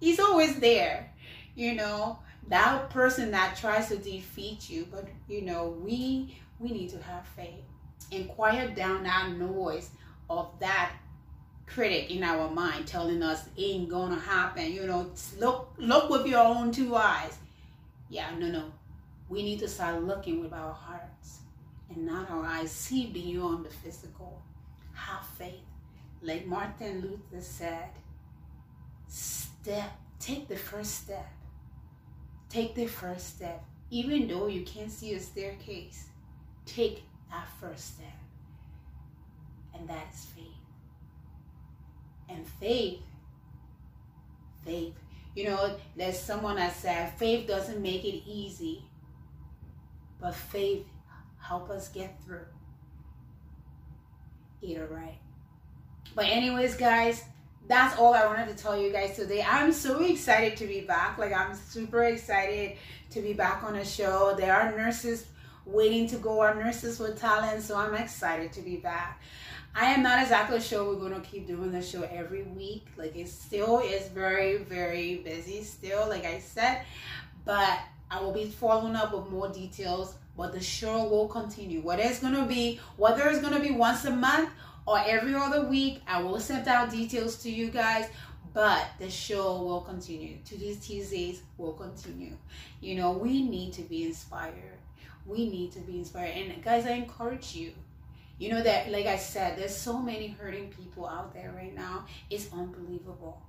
he's 0.00 0.20
always 0.20 0.58
there. 0.58 1.12
You 1.54 1.74
know, 1.74 2.18
that 2.48 2.88
person 2.90 3.30
that 3.32 3.56
tries 3.56 3.88
to 3.88 3.96
defeat 3.96 4.70
you, 4.70 4.88
but 4.90 5.06
you 5.28 5.42
know, 5.42 5.76
we 5.82 6.38
we 6.58 6.70
need 6.70 6.90
to 6.90 7.02
have 7.02 7.26
faith 7.36 7.64
and 8.10 8.28
quiet 8.28 8.74
down 8.74 9.02
that 9.04 9.32
noise 9.32 9.90
of 10.38 10.58
that 10.60 10.92
critic 11.66 12.10
in 12.10 12.22
our 12.22 12.50
mind 12.50 12.86
telling 12.86 13.22
us 13.22 13.44
ain't 13.56 13.88
gonna 13.88 14.18
happen. 14.18 14.72
You 14.72 14.86
know, 14.86 15.10
look 15.38 15.74
look 15.78 16.10
with 16.10 16.26
your 16.26 16.40
own 16.40 16.72
two 16.72 16.96
eyes. 16.96 17.38
Yeah, 18.08 18.30
no, 18.38 18.48
no 18.48 18.72
we 19.28 19.42
need 19.42 19.60
to 19.60 19.68
start 19.68 20.02
looking 20.04 20.42
with 20.42 20.52
our 20.52 20.72
hearts 20.74 21.40
and 21.88 22.04
not 22.06 22.30
our 22.30 22.44
eyes. 22.44 22.70
See 22.70 23.06
beyond 23.06 23.64
the 23.64 23.70
physical. 23.70 24.42
Have 24.94 25.26
faith. 25.38 25.64
Like 26.20 26.46
Martin 26.46 27.00
Luther 27.00 27.42
said, 27.42 27.88
step, 29.08 29.92
take 30.20 30.48
the 30.48 30.56
first 30.56 30.94
step. 31.04 31.30
take 32.48 32.74
the 32.74 32.86
first 32.86 33.36
step. 33.36 33.64
Even 33.90 34.28
though 34.28 34.46
you 34.46 34.62
can't 34.62 34.90
see 34.90 35.14
a 35.14 35.20
staircase, 35.20 36.08
take 36.66 37.02
that 37.30 37.46
first 37.60 37.96
step. 37.96 38.06
And 39.74 39.88
that 39.88 40.06
is 40.12 40.24
faith. 40.26 40.46
And 42.28 42.46
faith, 42.46 43.00
faith. 44.64 44.94
You 45.34 45.44
know, 45.44 45.76
there's 45.96 46.18
someone 46.18 46.56
that 46.56 46.74
said 46.74 47.12
faith 47.18 47.46
doesn't 47.46 47.80
make 47.80 48.04
it 48.04 48.22
easy, 48.26 48.84
but 50.20 50.34
faith 50.34 50.86
help 51.38 51.70
us 51.70 51.88
get 51.88 52.22
through 52.24 52.46
it 54.62 54.80
all 54.80 54.96
right. 54.96 55.18
But 56.14 56.26
anyways, 56.26 56.76
guys, 56.76 57.24
that's 57.68 57.98
all 57.98 58.14
I 58.14 58.26
wanted 58.26 58.56
to 58.56 58.62
tell 58.62 58.80
you 58.80 58.92
guys 58.92 59.16
today. 59.16 59.44
I'm 59.48 59.72
so 59.72 60.00
excited 60.02 60.56
to 60.58 60.66
be 60.66 60.82
back. 60.82 61.18
Like 61.18 61.32
I'm 61.32 61.54
super 61.54 62.04
excited 62.04 62.76
to 63.10 63.20
be 63.20 63.32
back 63.32 63.62
on 63.64 63.74
the 63.74 63.84
show. 63.84 64.34
There 64.36 64.54
are 64.54 64.76
nurses 64.76 65.26
waiting 65.64 66.06
to 66.08 66.16
go, 66.16 66.40
our 66.40 66.54
nurses 66.54 66.98
with 66.98 67.20
talent, 67.20 67.62
so 67.62 67.76
I'm 67.76 67.94
excited 67.94 68.52
to 68.52 68.62
be 68.62 68.76
back. 68.76 69.20
I 69.74 69.86
am 69.86 70.02
not 70.02 70.20
exactly 70.20 70.60
sure 70.60 70.84
we're 70.84 71.00
going 71.00 71.14
to 71.14 71.26
keep 71.26 71.46
doing 71.46 71.72
the 71.72 71.80
show 71.80 72.02
every 72.02 72.42
week. 72.42 72.86
Like 72.96 73.16
it 73.16 73.28
still 73.28 73.78
is 73.78 74.08
very, 74.08 74.58
very 74.58 75.16
busy 75.18 75.64
still, 75.64 76.08
like 76.08 76.26
I 76.26 76.40
said. 76.40 76.82
But 77.46 77.78
I 78.10 78.20
will 78.20 78.32
be 78.32 78.44
following 78.44 78.96
up 78.96 79.14
with 79.14 79.30
more 79.30 79.48
details. 79.48 80.14
But 80.36 80.52
the 80.52 80.60
show 80.60 81.04
will 81.08 81.26
continue. 81.28 81.80
Whether 81.80 82.02
it's 82.02 82.20
going 82.20 82.34
to 82.34 82.44
be, 82.44 82.80
whether 82.96 83.28
it's 83.28 83.40
going 83.40 83.54
to 83.54 83.60
be 83.60 83.70
once 83.70 84.04
a 84.04 84.10
month 84.10 84.50
or 84.86 84.98
every 85.06 85.34
other 85.34 85.66
week, 85.66 86.02
I 86.06 86.22
will 86.22 86.40
send 86.40 86.68
out 86.68 86.90
details 86.90 87.36
to 87.42 87.50
you 87.50 87.70
guys. 87.70 88.08
But 88.52 88.86
the 88.98 89.08
show 89.10 89.62
will 89.62 89.80
continue. 89.80 90.36
Today's 90.44 90.86
Tuesdays 90.86 91.42
will 91.56 91.72
continue. 91.72 92.36
You 92.82 92.96
know, 92.96 93.12
we 93.12 93.42
need 93.42 93.72
to 93.74 93.82
be 93.82 94.04
inspired. 94.04 94.78
We 95.24 95.48
need 95.48 95.72
to 95.72 95.78
be 95.80 95.98
inspired. 95.98 96.36
And 96.36 96.62
guys, 96.62 96.84
I 96.84 96.90
encourage 96.90 97.54
you 97.54 97.72
you 98.42 98.48
know 98.48 98.60
that, 98.60 98.90
like 98.90 99.06
I 99.06 99.18
said, 99.18 99.56
there's 99.56 99.76
so 99.76 100.00
many 100.00 100.26
hurting 100.26 100.70
people 100.70 101.06
out 101.06 101.32
there 101.32 101.52
right 101.54 101.72
now. 101.72 102.06
It's 102.28 102.52
unbelievable. 102.52 103.40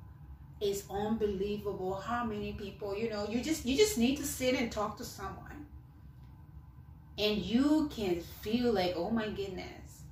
It's 0.62 0.84
unbelievable 0.88 1.96
how 1.96 2.24
many 2.24 2.54
people, 2.54 2.96
you 2.96 3.10
know, 3.10 3.28
you 3.28 3.42
just 3.42 3.66
you 3.66 3.76
just 3.76 3.98
need 3.98 4.18
to 4.18 4.24
sit 4.24 4.54
and 4.54 4.72
talk 4.72 4.98
to 4.98 5.04
someone. 5.04 5.66
And 7.18 7.38
you 7.38 7.90
can 7.92 8.22
feel 8.44 8.72
like, 8.72 8.94
oh 8.96 9.10
my 9.10 9.30
goodness. 9.30 10.04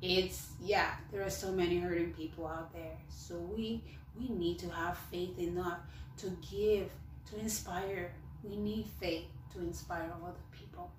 It's 0.00 0.46
yeah, 0.62 0.92
there 1.10 1.24
are 1.24 1.30
so 1.30 1.50
many 1.50 1.80
hurting 1.80 2.12
people 2.12 2.46
out 2.46 2.72
there. 2.72 2.96
So 3.08 3.34
we 3.34 3.82
we 4.16 4.28
need 4.28 4.60
to 4.60 4.70
have 4.70 4.96
faith 5.10 5.36
enough 5.40 5.80
to 6.18 6.30
give, 6.48 6.88
to 7.30 7.40
inspire. 7.40 8.12
We 8.44 8.54
need 8.58 8.86
faith 9.00 9.26
to 9.54 9.58
inspire 9.58 10.12
other 10.22 10.44
people 10.52 10.92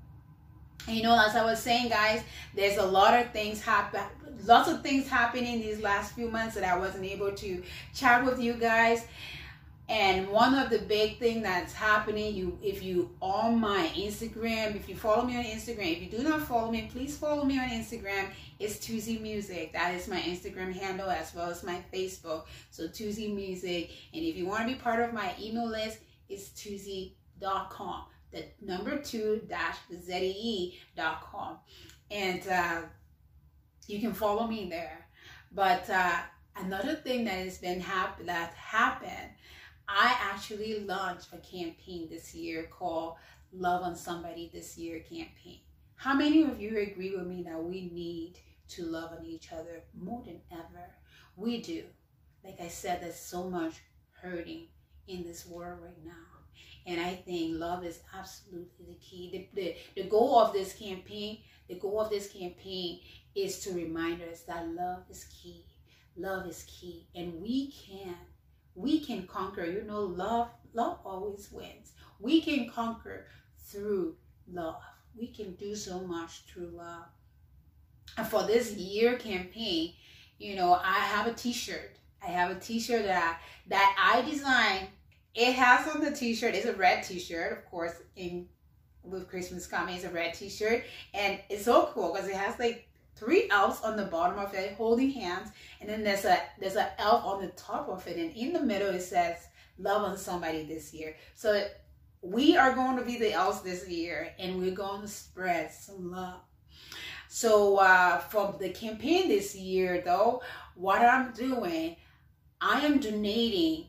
you 0.89 1.03
know 1.03 1.19
as 1.27 1.35
i 1.35 1.43
was 1.43 1.59
saying 1.59 1.89
guys 1.89 2.21
there's 2.55 2.77
a 2.77 2.85
lot 2.85 3.13
of 3.13 3.31
things 3.31 3.61
happen 3.61 4.01
lots 4.45 4.69
of 4.69 4.81
things 4.81 5.07
happening 5.07 5.59
these 5.59 5.81
last 5.81 6.13
few 6.13 6.29
months 6.29 6.55
that 6.55 6.63
i 6.63 6.77
wasn't 6.77 7.03
able 7.03 7.31
to 7.31 7.61
chat 7.93 8.23
with 8.23 8.39
you 8.39 8.53
guys 8.53 9.05
and 9.87 10.27
one 10.29 10.53
of 10.53 10.69
the 10.69 10.79
big 10.79 11.17
thing 11.17 11.41
that's 11.41 11.73
happening 11.73 12.33
you 12.33 12.57
if 12.61 12.83
you 12.83 13.09
on 13.21 13.59
my 13.59 13.89
instagram 13.95 14.75
if 14.75 14.87
you 14.87 14.95
follow 14.95 15.23
me 15.23 15.37
on 15.37 15.43
instagram 15.43 15.91
if 15.91 16.01
you 16.01 16.17
do 16.17 16.23
not 16.23 16.41
follow 16.41 16.71
me 16.71 16.89
please 16.91 17.17
follow 17.17 17.43
me 17.43 17.59
on 17.59 17.69
instagram 17.69 18.27
it's 18.59 18.77
Tuesday 18.77 19.17
Music. 19.17 19.71
That 19.71 19.95
is 19.95 20.09
my 20.09 20.19
Instagram 20.19 20.73
handle 20.73 21.09
as 21.09 21.33
well 21.33 21.49
as 21.49 21.63
my 21.63 21.81
Facebook. 21.93 22.43
So 22.71 22.89
Tuesday 22.89 23.29
Music. 23.29 23.89
And 24.13 24.21
if 24.21 24.35
you 24.35 24.47
want 24.47 24.67
to 24.67 24.73
be 24.73 24.75
part 24.75 24.99
of 24.99 25.13
my 25.13 25.33
email 25.39 25.67
list, 25.67 25.99
it's 26.27 26.49
Tuesday.com 26.49 28.03
the 28.31 28.45
number 28.61 28.97
two 28.97 29.41
dash 29.47 29.77
Z-E-E.com. 29.91 31.57
And 32.11 32.47
uh, 32.47 32.81
you 33.87 33.99
can 33.99 34.13
follow 34.13 34.47
me 34.47 34.69
there. 34.69 35.07
But 35.51 35.89
uh, 35.89 36.17
another 36.55 36.95
thing 36.95 37.25
that 37.25 37.39
has 37.39 37.57
been 37.57 37.79
hap- 37.79 38.23
that 38.25 38.53
happened, 38.53 39.31
I 39.87 40.15
actually 40.21 40.81
launched 40.81 41.29
a 41.33 41.37
campaign 41.37 42.07
this 42.09 42.35
year 42.35 42.69
called 42.71 43.15
Love 43.51 43.81
on 43.81 43.95
Somebody 43.95 44.51
This 44.53 44.77
Year 44.77 44.99
campaign. 44.99 45.61
How 45.95 46.13
many 46.13 46.43
of 46.43 46.61
you 46.61 46.77
agree 46.77 47.15
with 47.15 47.27
me 47.27 47.43
that 47.43 47.61
we 47.61 47.89
need 47.91 48.35
to 48.69 48.85
love 48.85 49.11
on 49.11 49.25
each 49.25 49.51
other 49.51 49.81
more 49.99 50.23
than 50.23 50.39
ever? 50.51 50.93
We 51.35 51.61
do. 51.61 51.83
Like 52.43 52.61
I 52.61 52.67
said, 52.67 53.01
there's 53.01 53.19
so 53.19 53.49
much 53.49 53.73
hurting 54.21 54.67
in 55.07 55.23
this 55.23 55.45
world 55.45 55.79
right 55.83 56.05
now. 56.05 56.28
And 56.89 56.99
I 56.99 57.13
think 57.13 57.59
love 57.59 57.85
is 57.85 57.99
absolutely 58.17 58.85
the 58.87 58.95
key. 58.95 59.47
The, 59.53 59.61
the, 59.61 59.75
the 60.01 60.09
goal 60.09 60.39
of 60.39 60.53
this 60.53 60.73
campaign, 60.73 61.37
the 61.67 61.75
goal 61.75 62.01
of 62.01 62.09
this 62.09 62.31
campaign 62.31 63.01
is 63.35 63.59
to 63.59 63.73
remind 63.73 64.23
us 64.23 64.41
that 64.41 64.67
love 64.69 65.03
is 65.07 65.25
key. 65.25 65.65
Love 66.17 66.47
is 66.47 66.65
key. 66.67 67.05
And 67.13 67.39
we 67.39 67.71
can, 67.71 68.15
we 68.73 69.01
can 69.01 69.27
conquer. 69.27 69.65
You 69.65 69.83
know, 69.83 70.01
love, 70.01 70.49
love 70.73 70.97
always 71.05 71.51
wins. 71.51 71.91
We 72.19 72.41
can 72.41 72.71
conquer 72.71 73.27
through 73.67 74.15
love. 74.51 74.81
We 75.15 75.27
can 75.27 75.53
do 75.55 75.75
so 75.75 75.99
much 75.99 76.43
through 76.47 76.71
love. 76.73 77.05
And 78.17 78.27
for 78.27 78.47
this 78.47 78.71
year 78.71 79.15
campaign, 79.17 79.93
you 80.39 80.55
know, 80.55 80.73
I 80.73 81.01
have 81.01 81.27
a 81.27 81.33
t-shirt. 81.33 81.99
I 82.25 82.31
have 82.31 82.49
a 82.49 82.59
t-shirt 82.59 83.05
that 83.05 83.37
I, 83.37 83.69
that 83.69 83.95
I 84.15 84.27
designed 84.27 84.87
it 85.35 85.53
has 85.53 85.87
on 85.87 86.01
the 86.01 86.11
t-shirt, 86.11 86.55
it's 86.55 86.65
a 86.65 86.73
red 86.73 87.03
t-shirt, 87.03 87.51
of 87.51 87.65
course, 87.69 87.93
in 88.15 88.47
with 89.03 89.29
Christmas 89.29 89.65
coming, 89.65 89.95
it's 89.95 90.03
a 90.03 90.09
red 90.09 90.33
t-shirt. 90.33 90.83
And 91.13 91.39
it's 91.49 91.65
so 91.65 91.89
cool 91.93 92.13
because 92.13 92.27
it 92.27 92.35
has 92.35 92.59
like 92.59 92.87
three 93.15 93.49
elves 93.51 93.81
on 93.81 93.97
the 93.97 94.05
bottom 94.05 94.39
of 94.39 94.53
it 94.53 94.73
holding 94.73 95.11
hands. 95.11 95.49
And 95.81 95.89
then 95.89 96.03
there's 96.03 96.25
a 96.25 96.39
there's 96.59 96.75
an 96.75 96.87
elf 96.97 97.25
on 97.25 97.41
the 97.41 97.49
top 97.49 97.89
of 97.89 98.05
it. 98.07 98.17
And 98.17 98.35
in 98.35 98.53
the 98.53 98.61
middle 98.61 98.89
it 98.89 99.01
says, 99.01 99.47
love 99.77 100.03
on 100.03 100.17
somebody 100.17 100.63
this 100.63 100.93
year. 100.93 101.15
So 101.35 101.65
we 102.21 102.57
are 102.57 102.73
going 102.73 102.97
to 102.97 103.05
be 103.05 103.17
the 103.17 103.33
elves 103.33 103.61
this 103.61 103.87
year 103.87 104.33
and 104.39 104.59
we're 104.59 104.71
going 104.71 105.01
to 105.01 105.07
spread 105.07 105.71
some 105.71 106.11
love. 106.11 106.41
So 107.27 107.77
uh, 107.77 108.19
for 108.19 108.57
the 108.59 108.69
campaign 108.69 109.29
this 109.29 109.55
year 109.55 110.01
though, 110.03 110.41
what 110.75 111.01
I'm 111.01 111.31
doing, 111.33 111.95
I 112.59 112.85
am 112.85 112.99
donating 112.99 113.88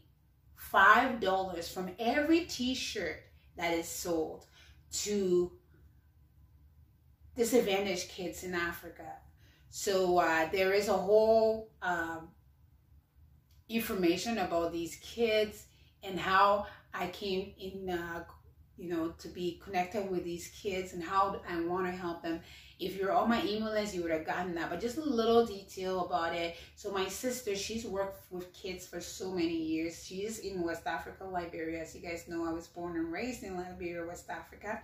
$5 0.72 1.68
from 1.72 1.90
every 1.98 2.40
t-shirt 2.40 3.22
that 3.56 3.72
is 3.72 3.88
sold 3.88 4.46
to 4.92 5.52
disadvantaged 7.36 8.08
kids 8.08 8.44
in 8.44 8.54
Africa. 8.54 9.12
So 9.70 10.18
uh, 10.18 10.48
there 10.50 10.72
is 10.72 10.88
a 10.88 10.92
whole 10.92 11.70
um, 11.80 12.28
information 13.68 14.38
about 14.38 14.72
these 14.72 14.96
kids 14.96 15.66
and 16.02 16.18
how 16.18 16.66
I 16.92 17.06
came 17.08 17.52
in, 17.58 17.88
uh, 17.88 18.24
you 18.80 18.88
know, 18.88 19.12
to 19.18 19.28
be 19.28 19.60
connected 19.62 20.10
with 20.10 20.24
these 20.24 20.48
kids 20.48 20.94
and 20.94 21.02
how 21.02 21.40
I 21.48 21.60
want 21.60 21.86
to 21.86 21.92
help 21.92 22.22
them. 22.22 22.40
If 22.78 22.96
you're 22.96 23.12
on 23.12 23.28
my 23.28 23.44
email 23.44 23.70
list, 23.70 23.94
you 23.94 24.02
would 24.02 24.10
have 24.10 24.24
gotten 24.24 24.54
that, 24.54 24.70
but 24.70 24.80
just 24.80 24.96
a 24.96 25.04
little 25.04 25.44
detail 25.44 26.06
about 26.06 26.34
it. 26.34 26.56
So 26.76 26.90
my 26.90 27.06
sister, 27.06 27.54
she's 27.54 27.84
worked 27.84 28.32
with 28.32 28.50
kids 28.54 28.86
for 28.86 28.98
so 29.02 29.32
many 29.32 29.54
years. 29.54 30.02
She's 30.02 30.38
in 30.38 30.62
West 30.62 30.86
Africa, 30.86 31.24
Liberia. 31.24 31.82
As 31.82 31.94
you 31.94 32.00
guys 32.00 32.26
know, 32.26 32.48
I 32.48 32.52
was 32.52 32.68
born 32.68 32.96
and 32.96 33.12
raised 33.12 33.42
in 33.42 33.58
Liberia, 33.58 34.06
West 34.06 34.30
Africa. 34.30 34.80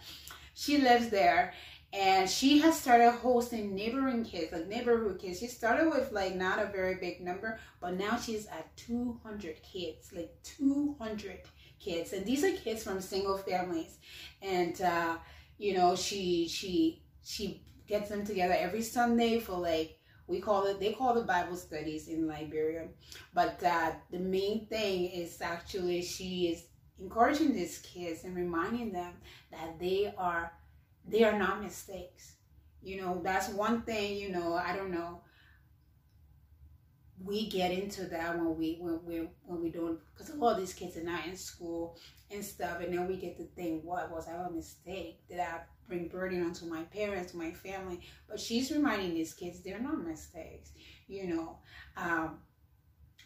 She 0.52 0.76
lives 0.76 1.08
there 1.08 1.54
and 1.92 2.28
she 2.28 2.58
has 2.58 2.78
started 2.78 3.12
hosting 3.12 3.74
neighboring 3.74 4.24
kids, 4.24 4.52
like 4.52 4.68
neighborhood 4.68 5.18
kids. 5.18 5.38
She 5.38 5.46
started 5.46 5.88
with 5.88 6.12
like 6.12 6.34
not 6.34 6.58
a 6.58 6.66
very 6.66 6.96
big 6.96 7.22
number, 7.22 7.58
but 7.80 7.94
now 7.94 8.18
she's 8.18 8.46
at 8.48 8.76
200 8.76 9.62
kids, 9.62 10.12
like 10.12 10.34
200 10.42 11.38
kids. 11.78 12.12
And 12.12 12.24
these 12.24 12.44
are 12.44 12.52
kids 12.52 12.82
from 12.82 13.00
single 13.00 13.38
families. 13.38 13.98
And, 14.42 14.80
uh, 14.80 15.16
you 15.58 15.74
know, 15.74 15.96
she, 15.96 16.48
she, 16.48 17.02
she 17.24 17.62
gets 17.86 18.08
them 18.10 18.24
together 18.24 18.54
every 18.58 18.82
Sunday 18.82 19.38
for 19.40 19.56
like 19.58 19.98
we 20.28 20.40
call 20.40 20.66
it 20.66 20.80
they 20.80 20.92
call 20.92 21.14
the 21.14 21.22
Bible 21.22 21.56
studies 21.56 22.08
in 22.08 22.26
Liberia. 22.26 22.88
But 23.32 23.62
uh, 23.62 23.92
the 24.10 24.18
main 24.18 24.66
thing 24.66 25.06
is 25.06 25.40
actually 25.40 26.02
she 26.02 26.48
is 26.48 26.64
encouraging 26.98 27.52
these 27.54 27.78
kids 27.78 28.24
and 28.24 28.34
reminding 28.34 28.92
them 28.92 29.12
that 29.52 29.78
they 29.78 30.12
are 30.18 30.52
they 31.08 31.24
are 31.24 31.38
not 31.38 31.62
mistakes. 31.62 32.34
You 32.82 33.00
know, 33.00 33.20
that's 33.22 33.48
one 33.48 33.82
thing, 33.82 34.16
you 34.16 34.30
know, 34.30 34.54
I 34.54 34.76
don't 34.76 34.90
know. 34.92 35.20
We 37.24 37.48
get 37.48 37.72
into 37.72 38.04
that 38.06 38.36
when 38.38 38.56
we 38.56 38.76
when 38.80 39.00
we 39.04 39.28
when 39.44 39.62
we 39.62 39.70
don't 39.70 39.98
because 40.12 40.30
a 40.30 40.36
lot 40.36 40.54
of 40.54 40.58
these 40.58 40.74
kids 40.74 40.96
are 40.96 41.02
not 41.02 41.26
in 41.26 41.36
school 41.36 41.96
and 42.30 42.44
stuff 42.44 42.80
and 42.80 42.92
then 42.92 43.06
we 43.06 43.16
get 43.16 43.36
to 43.38 43.44
think 43.44 43.84
what 43.84 44.10
was 44.10 44.28
I 44.28 44.32
a 44.46 44.50
mistake? 44.50 45.20
Did 45.28 45.40
I 45.40 45.60
bring 45.88 46.08
burden 46.08 46.44
onto 46.44 46.66
my 46.66 46.82
parents, 46.84 47.34
my 47.34 47.52
family. 47.52 48.00
But 48.28 48.40
she's 48.40 48.70
reminding 48.70 49.14
these 49.14 49.34
kids 49.34 49.60
they're 49.60 49.78
not 49.78 50.04
mistakes, 50.04 50.72
you 51.08 51.28
know. 51.28 51.58
Um, 51.96 52.38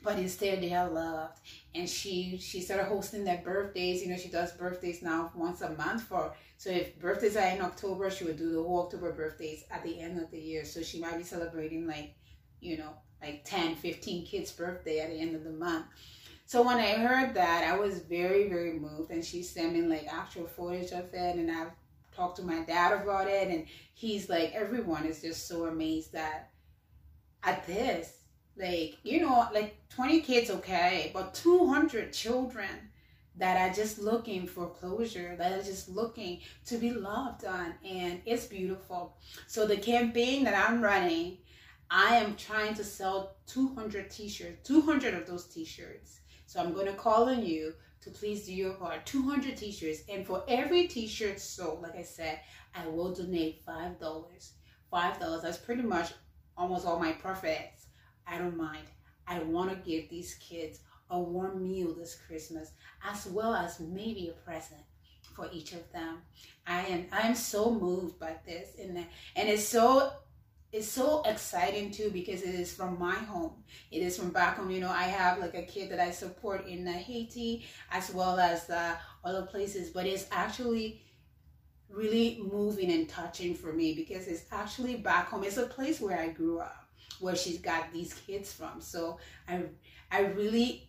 but 0.02 0.18
instead 0.18 0.62
they 0.62 0.72
are 0.74 0.88
loved. 0.88 1.38
And 1.74 1.88
she 1.88 2.38
she 2.38 2.60
started 2.60 2.84
hosting 2.86 3.24
their 3.24 3.42
birthdays. 3.44 4.02
You 4.02 4.08
know, 4.08 4.16
she 4.16 4.28
does 4.28 4.52
birthdays 4.52 5.02
now 5.02 5.32
once 5.34 5.60
a 5.60 5.70
month 5.70 6.02
for 6.02 6.34
so 6.56 6.70
if 6.70 6.98
birthdays 6.98 7.36
are 7.36 7.48
in 7.48 7.60
October, 7.62 8.10
she 8.10 8.24
would 8.24 8.36
do 8.38 8.52
the 8.52 8.62
whole 8.62 8.84
October 8.84 9.12
birthdays 9.12 9.64
at 9.70 9.82
the 9.82 10.00
end 10.00 10.20
of 10.20 10.30
the 10.30 10.38
year. 10.40 10.64
So 10.64 10.82
she 10.82 11.00
might 11.00 11.18
be 11.18 11.24
celebrating 11.24 11.86
like, 11.86 12.14
you 12.60 12.78
know, 12.78 12.94
like 13.22 13.44
10, 13.44 13.76
15 13.76 14.26
kids' 14.26 14.52
birthday 14.52 15.00
at 15.00 15.10
the 15.10 15.20
end 15.20 15.34
of 15.34 15.44
the 15.44 15.50
month. 15.50 15.86
So 16.46 16.62
when 16.62 16.78
I 16.78 16.94
heard 16.94 17.34
that, 17.34 17.64
I 17.64 17.76
was 17.78 18.00
very, 18.00 18.48
very 18.48 18.72
moved. 18.72 19.10
And 19.10 19.24
she 19.24 19.42
sent 19.42 19.72
me 19.72 19.82
like 19.82 20.12
actual 20.12 20.46
footage 20.46 20.90
of 20.90 21.12
it. 21.14 21.36
And 21.36 21.50
I've 21.50 21.70
talked 22.12 22.36
to 22.36 22.42
my 22.42 22.60
dad 22.62 22.92
about 23.00 23.28
it. 23.28 23.48
And 23.48 23.66
he's 23.94 24.28
like, 24.28 24.52
everyone 24.52 25.04
is 25.04 25.22
just 25.22 25.46
so 25.46 25.66
amazed 25.66 26.12
that 26.12 26.50
at 27.44 27.66
this. 27.66 28.16
Like, 28.56 28.96
you 29.04 29.20
know, 29.20 29.46
like 29.54 29.76
20 29.90 30.20
kids, 30.22 30.50
okay, 30.50 31.12
but 31.14 31.34
200 31.34 32.12
children 32.12 32.90
that 33.36 33.56
are 33.56 33.72
just 33.72 33.98
looking 33.98 34.46
for 34.46 34.68
closure, 34.68 35.36
that 35.36 35.52
are 35.52 35.62
just 35.62 35.88
looking 35.88 36.40
to 36.66 36.76
be 36.76 36.90
loved 36.90 37.44
on. 37.44 37.74
And 37.88 38.20
it's 38.26 38.46
beautiful. 38.46 39.16
So 39.46 39.66
the 39.66 39.76
campaign 39.76 40.44
that 40.44 40.68
I'm 40.68 40.82
running, 40.82 41.38
I 41.90 42.16
am 42.16 42.36
trying 42.36 42.74
to 42.74 42.84
sell 42.84 43.36
200 43.46 44.10
t-shirts, 44.10 44.66
200 44.68 45.14
of 45.14 45.26
those 45.26 45.46
t-shirts. 45.46 46.20
So 46.46 46.60
I'm 46.60 46.72
going 46.72 46.86
to 46.86 46.92
call 46.92 47.28
on 47.28 47.44
you 47.44 47.74
to 48.02 48.10
please 48.10 48.46
do 48.46 48.54
your 48.54 48.74
part. 48.74 49.04
200 49.06 49.56
t-shirts. 49.56 50.02
And 50.08 50.26
for 50.26 50.44
every 50.48 50.86
t-shirt 50.86 51.40
sold, 51.40 51.82
like 51.82 51.96
I 51.96 52.02
said, 52.02 52.40
I 52.74 52.86
will 52.86 53.12
donate 53.12 53.66
$5. 53.66 53.98
$5. 54.92 55.42
That's 55.42 55.58
pretty 55.58 55.82
much 55.82 56.12
almost 56.56 56.86
all 56.86 57.00
my 57.00 57.12
profits. 57.12 57.86
I 58.26 58.38
don't 58.38 58.56
mind. 58.56 58.86
I 59.26 59.40
want 59.40 59.70
to 59.70 59.90
give 59.90 60.08
these 60.08 60.34
kids 60.34 60.80
a 61.10 61.18
warm 61.18 61.66
meal 61.66 61.94
this 61.94 62.16
Christmas, 62.26 62.72
as 63.04 63.26
well 63.26 63.54
as 63.54 63.80
maybe 63.80 64.28
a 64.28 64.44
present 64.44 64.80
for 65.34 65.48
each 65.52 65.72
of 65.72 65.90
them. 65.92 66.18
I 66.66 66.82
am 66.82 67.06
I 67.12 67.26
am 67.26 67.34
so 67.34 67.74
moved 67.74 68.18
by 68.18 68.36
this, 68.46 68.70
and 68.78 68.98
and 69.36 69.48
it's 69.48 69.66
so 69.66 70.12
it's 70.72 70.88
so 70.88 71.22
exciting 71.24 71.90
too 71.90 72.10
because 72.10 72.42
it 72.42 72.54
is 72.54 72.72
from 72.72 72.98
my 72.98 73.14
home. 73.14 73.52
It 73.90 74.02
is 74.02 74.16
from 74.16 74.30
back 74.30 74.56
home. 74.56 74.70
You 74.70 74.80
know, 74.80 74.90
I 74.90 75.04
have 75.04 75.38
like 75.38 75.54
a 75.54 75.62
kid 75.62 75.90
that 75.90 75.98
I 76.00 76.10
support 76.10 76.66
in 76.66 76.86
uh, 76.86 76.92
Haiti 76.92 77.64
as 77.90 78.12
well 78.14 78.38
as 78.38 78.70
uh, 78.70 78.94
other 79.24 79.42
places, 79.42 79.90
but 79.90 80.06
it's 80.06 80.26
actually 80.30 81.02
really 81.88 82.40
moving 82.52 82.92
and 82.92 83.08
touching 83.08 83.54
for 83.54 83.72
me 83.72 83.94
because 83.94 84.28
it's 84.28 84.44
actually 84.52 84.96
back 84.96 85.28
home. 85.28 85.42
It's 85.42 85.56
a 85.56 85.66
place 85.66 86.00
where 86.00 86.20
I 86.20 86.28
grew 86.28 86.60
up, 86.60 86.86
where 87.18 87.34
she's 87.34 87.58
got 87.58 87.92
these 87.92 88.14
kids 88.14 88.52
from. 88.52 88.80
So 88.80 89.18
I 89.48 89.62
I 90.12 90.20
really 90.20 90.88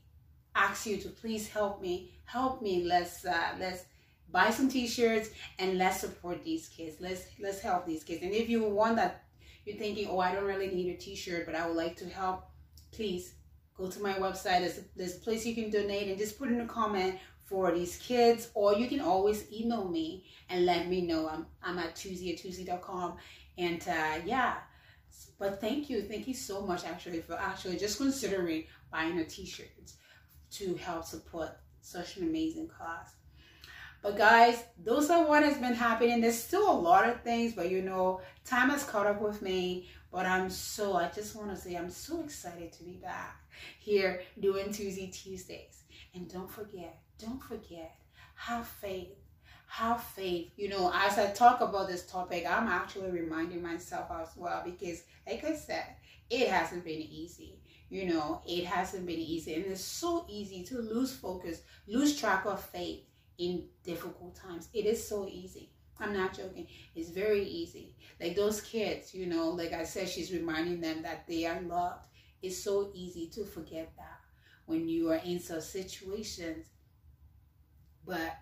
ask 0.56 0.86
you 0.86 0.98
to 0.98 1.10
please 1.10 1.48
help 1.50 1.82
me. 1.82 2.14
Help 2.26 2.62
me. 2.62 2.84
Let's 2.84 3.26
uh, 3.26 3.56
let's 3.60 3.86
buy 4.32 4.52
some 4.52 4.70
t-shirts 4.70 5.32
and 5.60 5.78
let's 5.78 6.02
support 6.02 6.44
these 6.44 6.68
kids. 6.68 6.98
Let's 7.00 7.26
let's 7.40 7.62
help 7.62 7.88
these 7.88 8.04
kids. 8.04 8.22
And 8.22 8.32
if 8.32 8.48
you 8.48 8.64
want 8.64 8.98
that, 8.98 9.24
you're 9.66 9.78
thinking, 9.78 10.08
oh, 10.10 10.20
I 10.20 10.34
don't 10.34 10.46
really 10.46 10.68
need 10.68 10.94
a 10.94 10.98
t-shirt, 10.98 11.46
but 11.46 11.56
I 11.56 11.68
would 11.68 11.78
like 11.78 11.96
to 11.98 12.10
help. 12.10 12.46
Please 12.92 13.36
go 13.76 13.88
to 13.88 14.02
my 14.02 14.14
website. 14.14 14.62
There's 14.62 14.80
there's 14.96 15.18
a 15.18 15.20
place 15.20 15.46
you 15.46 15.56
can 15.56 15.70
donate 15.70 16.08
and 16.08 16.18
just 16.18 16.38
put 16.38 16.50
in 16.50 16.62
a 16.62 16.68
comment 16.68 17.20
for 17.46 17.72
these 17.72 17.98
kids, 17.98 18.50
or 18.54 18.74
you 18.74 18.88
can 18.88 19.02
always 19.02 19.52
email 19.52 19.88
me 19.88 20.26
and 20.50 20.66
let 20.66 20.88
me 20.88 21.02
know. 21.02 21.28
I'm 21.28 21.46
I'm 21.64 21.80
at 21.80 21.96
tuesday 21.96 22.34
at 22.34 22.40
tuesday.com. 22.40 23.18
And 23.58 23.82
uh, 23.88 24.20
yeah, 24.26 24.56
but 25.38 25.62
thank 25.62 25.90
you, 25.90 26.02
thank 26.04 26.28
you 26.28 26.34
so 26.34 26.62
much 26.62 26.86
actually 26.86 27.22
for 27.22 27.34
actually 27.34 27.78
just 27.78 27.98
considering 27.98 28.66
buying 28.92 29.20
a 29.20 29.26
t-shirt 29.26 29.68
to 30.52 30.76
help 30.76 31.06
support 31.06 31.52
such 31.82 32.18
an 32.18 32.28
amazing 32.28 32.68
cause. 32.68 33.21
But 34.02 34.18
guys, 34.18 34.64
those 34.84 35.10
are 35.12 35.28
what 35.28 35.44
has 35.44 35.58
been 35.58 35.76
happening. 35.76 36.22
There's 36.22 36.42
still 36.42 36.72
a 36.72 36.74
lot 36.74 37.08
of 37.08 37.22
things, 37.22 37.54
but 37.54 37.70
you 37.70 37.84
know, 37.84 38.22
time 38.44 38.70
has 38.70 38.84
caught 38.84 39.06
up 39.06 39.22
with 39.22 39.42
me. 39.42 39.90
But 40.12 40.26
I'm 40.26 40.50
so, 40.50 40.96
I 40.96 41.10
just 41.10 41.36
want 41.36 41.52
to 41.52 41.56
say, 41.56 41.76
I'm 41.76 41.90
so 41.90 42.22
excited 42.22 42.74
to 42.74 42.84
be 42.84 42.94
back 42.94 43.40
here 43.80 44.22
doing 44.40 44.72
Tuesday 44.72 45.08
Tuesdays. 45.08 45.84
And 46.16 46.28
don't 46.30 46.50
forget, 46.50 47.00
don't 47.20 47.42
forget, 47.42 47.96
have 48.36 48.68
faith. 48.68 49.16
Have 49.68 50.04
faith. 50.04 50.50
You 50.58 50.70
know, 50.70 50.92
as 50.94 51.18
I 51.18 51.32
talk 51.32 51.62
about 51.62 51.88
this 51.88 52.06
topic, 52.06 52.46
I'm 52.50 52.68
actually 52.68 53.12
reminding 53.12 53.62
myself 53.62 54.08
as 54.12 54.30
well 54.36 54.64
because, 54.66 55.04
like 55.26 55.46
I 55.46 55.56
said, 55.56 55.86
it 56.30 56.50
hasn't 56.50 56.84
been 56.84 57.02
easy 57.02 57.58
you 57.92 58.06
know, 58.06 58.42
it 58.48 58.64
hasn't 58.64 59.06
been 59.06 59.20
easy. 59.20 59.54
And 59.54 59.66
it's 59.66 59.84
so 59.84 60.26
easy 60.30 60.64
to 60.64 60.80
lose 60.80 61.14
focus, 61.14 61.62
lose 61.88 62.18
track 62.18 62.46
of 62.46 62.64
faith 62.64 63.02
in 63.42 63.66
difficult 63.84 64.36
times. 64.36 64.70
It 64.72 64.86
is 64.86 65.06
so 65.06 65.28
easy. 65.28 65.72
I'm 66.00 66.14
not 66.14 66.38
joking. 66.38 66.68
It's 66.96 67.10
very 67.10 67.44
easy. 67.44 67.96
Like 68.20 68.36
those 68.36 68.62
kids, 68.62 69.16
you 69.16 69.26
know, 69.26 69.50
like 69.50 69.74
I 69.74 69.84
said, 69.84 70.08
she's 70.08 70.32
reminding 70.32 70.80
them 70.80 71.02
that 71.02 71.28
they 71.28 71.46
are 71.46 71.60
loved. 71.62 72.06
It's 72.44 72.64
so 72.64 72.92
easy 72.94 73.28
to 73.34 73.46
forget 73.46 73.92
that 73.98 74.20
when 74.68 74.88
you 74.88 75.10
are 75.12 75.22
in 75.26 75.40
such 75.40 75.64
situations. 75.64 76.68
But 78.06 78.38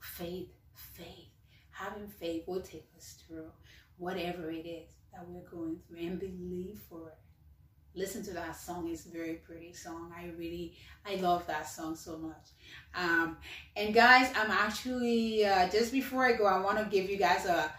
faith, 0.00 0.48
faith, 0.74 1.32
having 1.70 2.08
faith 2.08 2.44
will 2.46 2.62
take 2.62 2.88
us 2.96 3.18
through 3.26 3.50
whatever 3.98 4.50
it 4.50 4.66
is 4.66 4.88
that 5.12 5.28
we're 5.28 5.48
going 5.50 5.80
through 5.86 5.98
and 5.98 6.18
believe 6.18 6.80
for 6.88 7.08
it 7.08 7.27
listen 7.94 8.22
to 8.24 8.32
that 8.32 8.56
song. 8.56 8.88
It's 8.90 9.06
a 9.06 9.10
very 9.10 9.34
pretty 9.34 9.72
song. 9.72 10.12
I 10.16 10.30
really 10.38 10.74
i 11.06 11.16
love 11.16 11.46
that 11.46 11.68
song 11.68 11.96
so 11.96 12.18
much. 12.18 12.46
Um 12.94 13.36
and 13.76 13.94
guys 13.94 14.30
i'm 14.36 14.50
actually 14.50 15.44
uh, 15.44 15.68
just 15.68 15.92
before 15.92 16.26
i 16.26 16.32
go 16.32 16.46
i 16.46 16.58
want 16.60 16.78
to 16.78 16.84
give 16.84 17.08
you 17.10 17.16
guys 17.16 17.46
a 17.46 17.70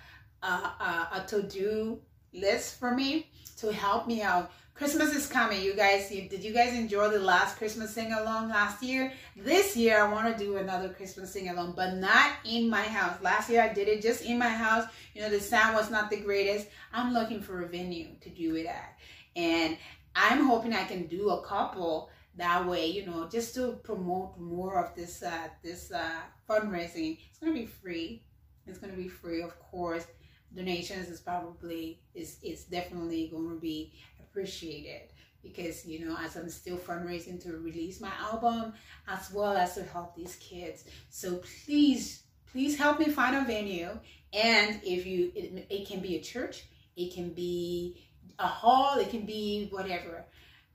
a, 0.42 0.48
a, 0.48 1.10
a 1.16 1.26
to-do 1.28 2.00
list 2.34 2.80
for 2.80 2.96
me 2.96 3.30
to 3.58 3.74
help 3.74 4.08
me 4.08 4.22
out. 4.22 4.52
Christmas 4.74 5.14
is 5.14 5.28
coming 5.28 5.62
you 5.62 5.74
guys. 5.74 6.08
Did 6.08 6.42
you 6.42 6.54
guys 6.54 6.74
enjoy 6.74 7.10
the 7.10 7.20
last 7.20 7.58
christmas 7.58 7.94
sing 7.94 8.14
along 8.14 8.48
last 8.48 8.82
year? 8.82 9.12
This 9.36 9.76
year 9.76 10.02
i 10.02 10.10
want 10.10 10.26
to 10.32 10.44
do 10.44 10.56
another 10.56 10.90
christmas 10.90 11.34
sing 11.34 11.50
along 11.50 11.74
but 11.76 11.96
not 11.96 12.32
in 12.46 12.70
my 12.70 12.84
house. 12.84 13.22
Last 13.22 13.50
year 13.50 13.62
i 13.62 13.74
did 13.74 13.90
it 13.90 14.02
just 14.02 14.24
in 14.24 14.40
my 14.40 14.48
house. 14.48 14.86
You 15.14 15.22
know 15.22 15.30
the 15.30 15.42
sound 15.42 15.76
was 15.76 15.92
not 15.92 16.10
the 16.10 16.22
greatest. 16.22 16.68
I'm 16.94 17.14
looking 17.14 17.42
for 17.42 17.62
a 17.62 17.68
venue 17.68 18.08
to 18.22 18.30
do 18.30 18.56
it 18.56 18.66
at. 18.68 18.98
And 19.36 19.78
I'm 20.22 20.46
hoping 20.46 20.74
I 20.74 20.84
can 20.84 21.08
do 21.08 21.30
a 21.30 21.42
couple 21.46 22.10
that 22.36 22.68
way, 22.68 22.88
you 22.88 23.06
know, 23.06 23.30
just 23.30 23.56
to 23.56 23.80
promote 23.84 24.38
more 24.38 24.84
of 24.84 24.94
this 24.94 25.24
uh, 25.24 25.48
this 25.64 25.92
uh, 25.92 26.22
fundraising. 26.48 27.18
It's 27.30 27.40
gonna 27.40 27.54
be 27.54 27.66
free. 27.66 28.24
It's 28.68 28.80
gonna 28.80 28.94
be 28.94 29.08
free, 29.08 29.42
of 29.42 29.58
course. 29.60 30.06
Donations 30.54 31.10
is 31.10 31.22
probably 31.22 32.02
is 32.14 32.38
it's 32.44 32.66
definitely 32.66 33.30
going 33.32 33.50
to 33.50 33.62
be 33.62 33.94
appreciated 34.20 35.14
because 35.44 35.86
you 35.86 36.06
know 36.06 36.18
as 36.18 36.36
I'm 36.36 36.50
still 36.50 36.78
fundraising 36.78 37.42
to 37.44 37.58
release 37.58 38.02
my 38.02 38.12
album 38.20 38.74
as 39.08 39.32
well 39.32 39.56
as 39.56 39.76
to 39.76 39.84
help 39.84 40.16
these 40.16 40.36
kids. 40.38 40.86
So 41.10 41.42
please, 41.66 42.24
please 42.52 42.78
help 42.78 43.00
me 43.00 43.06
find 43.06 43.36
a 43.36 43.46
venue. 43.46 43.92
And 44.34 44.80
if 44.84 45.06
you, 45.06 45.32
it, 45.36 45.68
it 45.70 45.88
can 45.88 46.02
be 46.02 46.16
a 46.16 46.22
church, 46.22 46.66
it 46.96 47.14
can 47.14 47.30
be 47.30 48.09
a 48.38 48.48
hall, 48.48 49.00
it 49.00 49.10
can 49.10 49.26
be 49.26 49.68
whatever. 49.72 50.26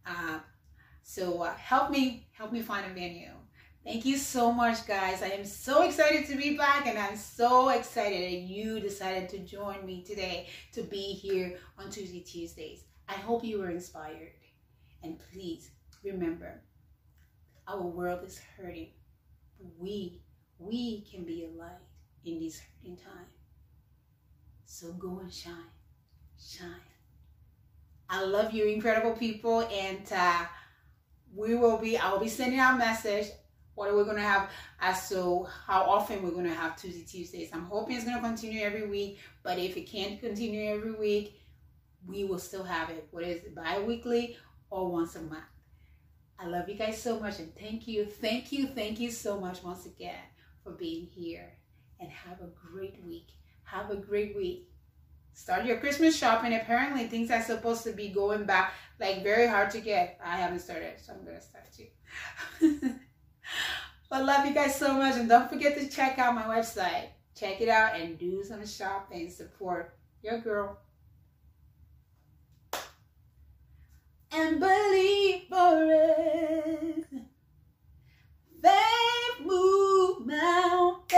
Uh, 0.07 0.39
so 1.03 1.43
uh, 1.43 1.55
help 1.55 1.91
me, 1.91 2.27
help 2.33 2.53
me 2.53 2.63
find 2.63 2.91
a 2.91 2.95
venue. 2.95 3.31
Thank 3.85 4.07
you 4.07 4.17
so 4.17 4.51
much, 4.51 4.87
guys. 4.87 5.23
I 5.23 5.29
am 5.29 5.45
so 5.45 5.83
excited 5.83 6.27
to 6.29 6.37
be 6.37 6.57
back, 6.57 6.87
and 6.87 6.99
I'm 6.99 7.19
so 7.19 7.69
excited 7.69 8.23
that 8.23 8.39
you 8.39 8.81
decided 8.81 9.29
to 9.29 9.39
join 9.41 9.85
me 9.85 10.03
today 10.03 10.49
to 10.73 10.83
be 10.83 11.13
here 11.13 11.59
on 11.79 11.91
Tuesday 11.91 12.21
Tuesdays. 12.21 12.85
I 13.09 13.13
hope 13.13 13.45
you 13.45 13.59
were 13.59 13.71
inspired. 13.71 14.33
And 15.03 15.21
please 15.31 15.71
remember, 16.03 16.63
our 17.69 17.83
world 17.83 18.21
is 18.27 18.41
hurting. 18.57 18.89
We, 19.79 20.23
we 20.59 21.03
can 21.03 21.25
be 21.25 21.45
a 21.45 21.59
light 21.61 21.73
in 22.25 22.41
this 22.41 22.59
hurting 22.59 22.97
time. 22.97 23.27
So 24.65 24.93
go 24.93 25.19
and 25.21 25.33
shine. 25.33 25.71
Shine. 26.41 26.94
I 28.09 28.25
love 28.25 28.53
you, 28.53 28.67
incredible 28.67 29.13
people. 29.13 29.63
And 29.63 30.07
uh, 30.13 30.45
we 31.35 31.55
will 31.55 31.79
be, 31.79 31.97
I 31.97 32.13
will 32.13 32.21
be 32.21 32.29
sending 32.29 32.61
out 32.61 32.79
message. 32.79 33.29
What 33.75 33.91
are 33.91 33.97
we 33.97 34.05
to 34.05 34.21
have 34.21 34.51
as 34.81 35.09
to 35.09 35.47
how 35.67 35.83
often 35.83 36.23
we're 36.23 36.31
to 36.45 36.55
have 36.55 36.77
Tuesday 36.77 37.03
Tuesdays. 37.03 37.51
I'm 37.53 37.65
hoping 37.65 37.97
it's 37.97 38.05
to 38.05 38.21
continue 38.21 38.63
every 38.63 38.87
week. 38.87 39.19
But 39.43 39.59
if 39.59 39.77
it 39.77 39.91
can't 39.91 40.21
continue 40.21 40.71
every 40.71 40.93
week, 40.93 41.41
we 42.07 42.25
will 42.25 42.39
still 42.39 42.63
have 42.63 42.91
it. 42.91 43.09
What 43.11 43.25
is 43.25 43.43
it, 43.43 43.55
bi-weekly 43.55 44.37
or 44.71 44.93
once 44.93 45.17
a 45.17 45.23
month? 45.23 45.43
I 46.39 46.47
love 46.47 46.69
you 46.69 46.77
guys 46.77 47.01
so 47.01 47.19
much. 47.19 47.39
And 47.39 47.55
thank 47.57 47.89
you, 47.89 48.05
thank 48.05 48.53
you, 48.53 48.69
thank 48.69 49.01
you 49.01 49.11
so 49.11 49.41
much 49.41 49.63
once 49.63 49.87
again 49.87 50.23
for 50.63 50.73
being 50.73 51.07
here. 51.07 51.53
And 51.99 52.11
have 52.11 52.41
a 52.41 52.51
great 52.71 53.03
week. 53.05 53.29
Have 53.65 53.91
a 53.91 53.97
great 53.97 54.37
week. 54.37 54.69
Start 55.35 55.67
your 55.67 55.79
Christmas 55.79 56.17
shopping. 56.17 56.55
Apparently, 56.55 57.09
things 57.09 57.31
are 57.31 57.43
supposed 57.43 57.83
to 57.85 57.93
be 57.93 58.09
going 58.09 58.45
back, 58.45 58.75
like 59.01 59.25
very 59.25 59.49
hard 59.49 59.69
to 59.73 59.81
get. 59.81 60.19
I 60.25 60.37
haven't 60.37 60.61
started, 60.61 60.95
so 61.01 61.13
I'm 61.13 61.25
gonna 61.25 61.41
start 61.41 61.65
too. 61.77 61.89
but 64.09 64.25
love 64.25 64.47
you 64.47 64.55
guys 64.55 64.79
so 64.79 64.95
much, 64.95 65.17
and 65.17 65.29
don't 65.29 65.51
forget 65.51 65.77
to 65.77 65.89
check 65.89 66.21
out 66.21 66.37
my 66.37 66.45
website. 66.45 67.09
Check 67.35 67.61
it 67.61 67.69
out 67.69 68.01
and 68.01 68.17
do 68.17 68.45
some 68.45 68.65
shopping. 68.65 69.29
Support 69.29 69.97
your 70.23 70.39
girl. 70.39 70.79
And 74.31 74.61
believe 74.61 75.43
for 75.49 75.89
it. 75.91 77.07
they 78.63 79.45
move 79.45 80.27
mountains. 80.27 81.11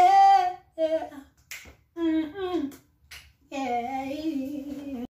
Mm-hmm. 1.98 2.68
Yeah. 3.56 5.05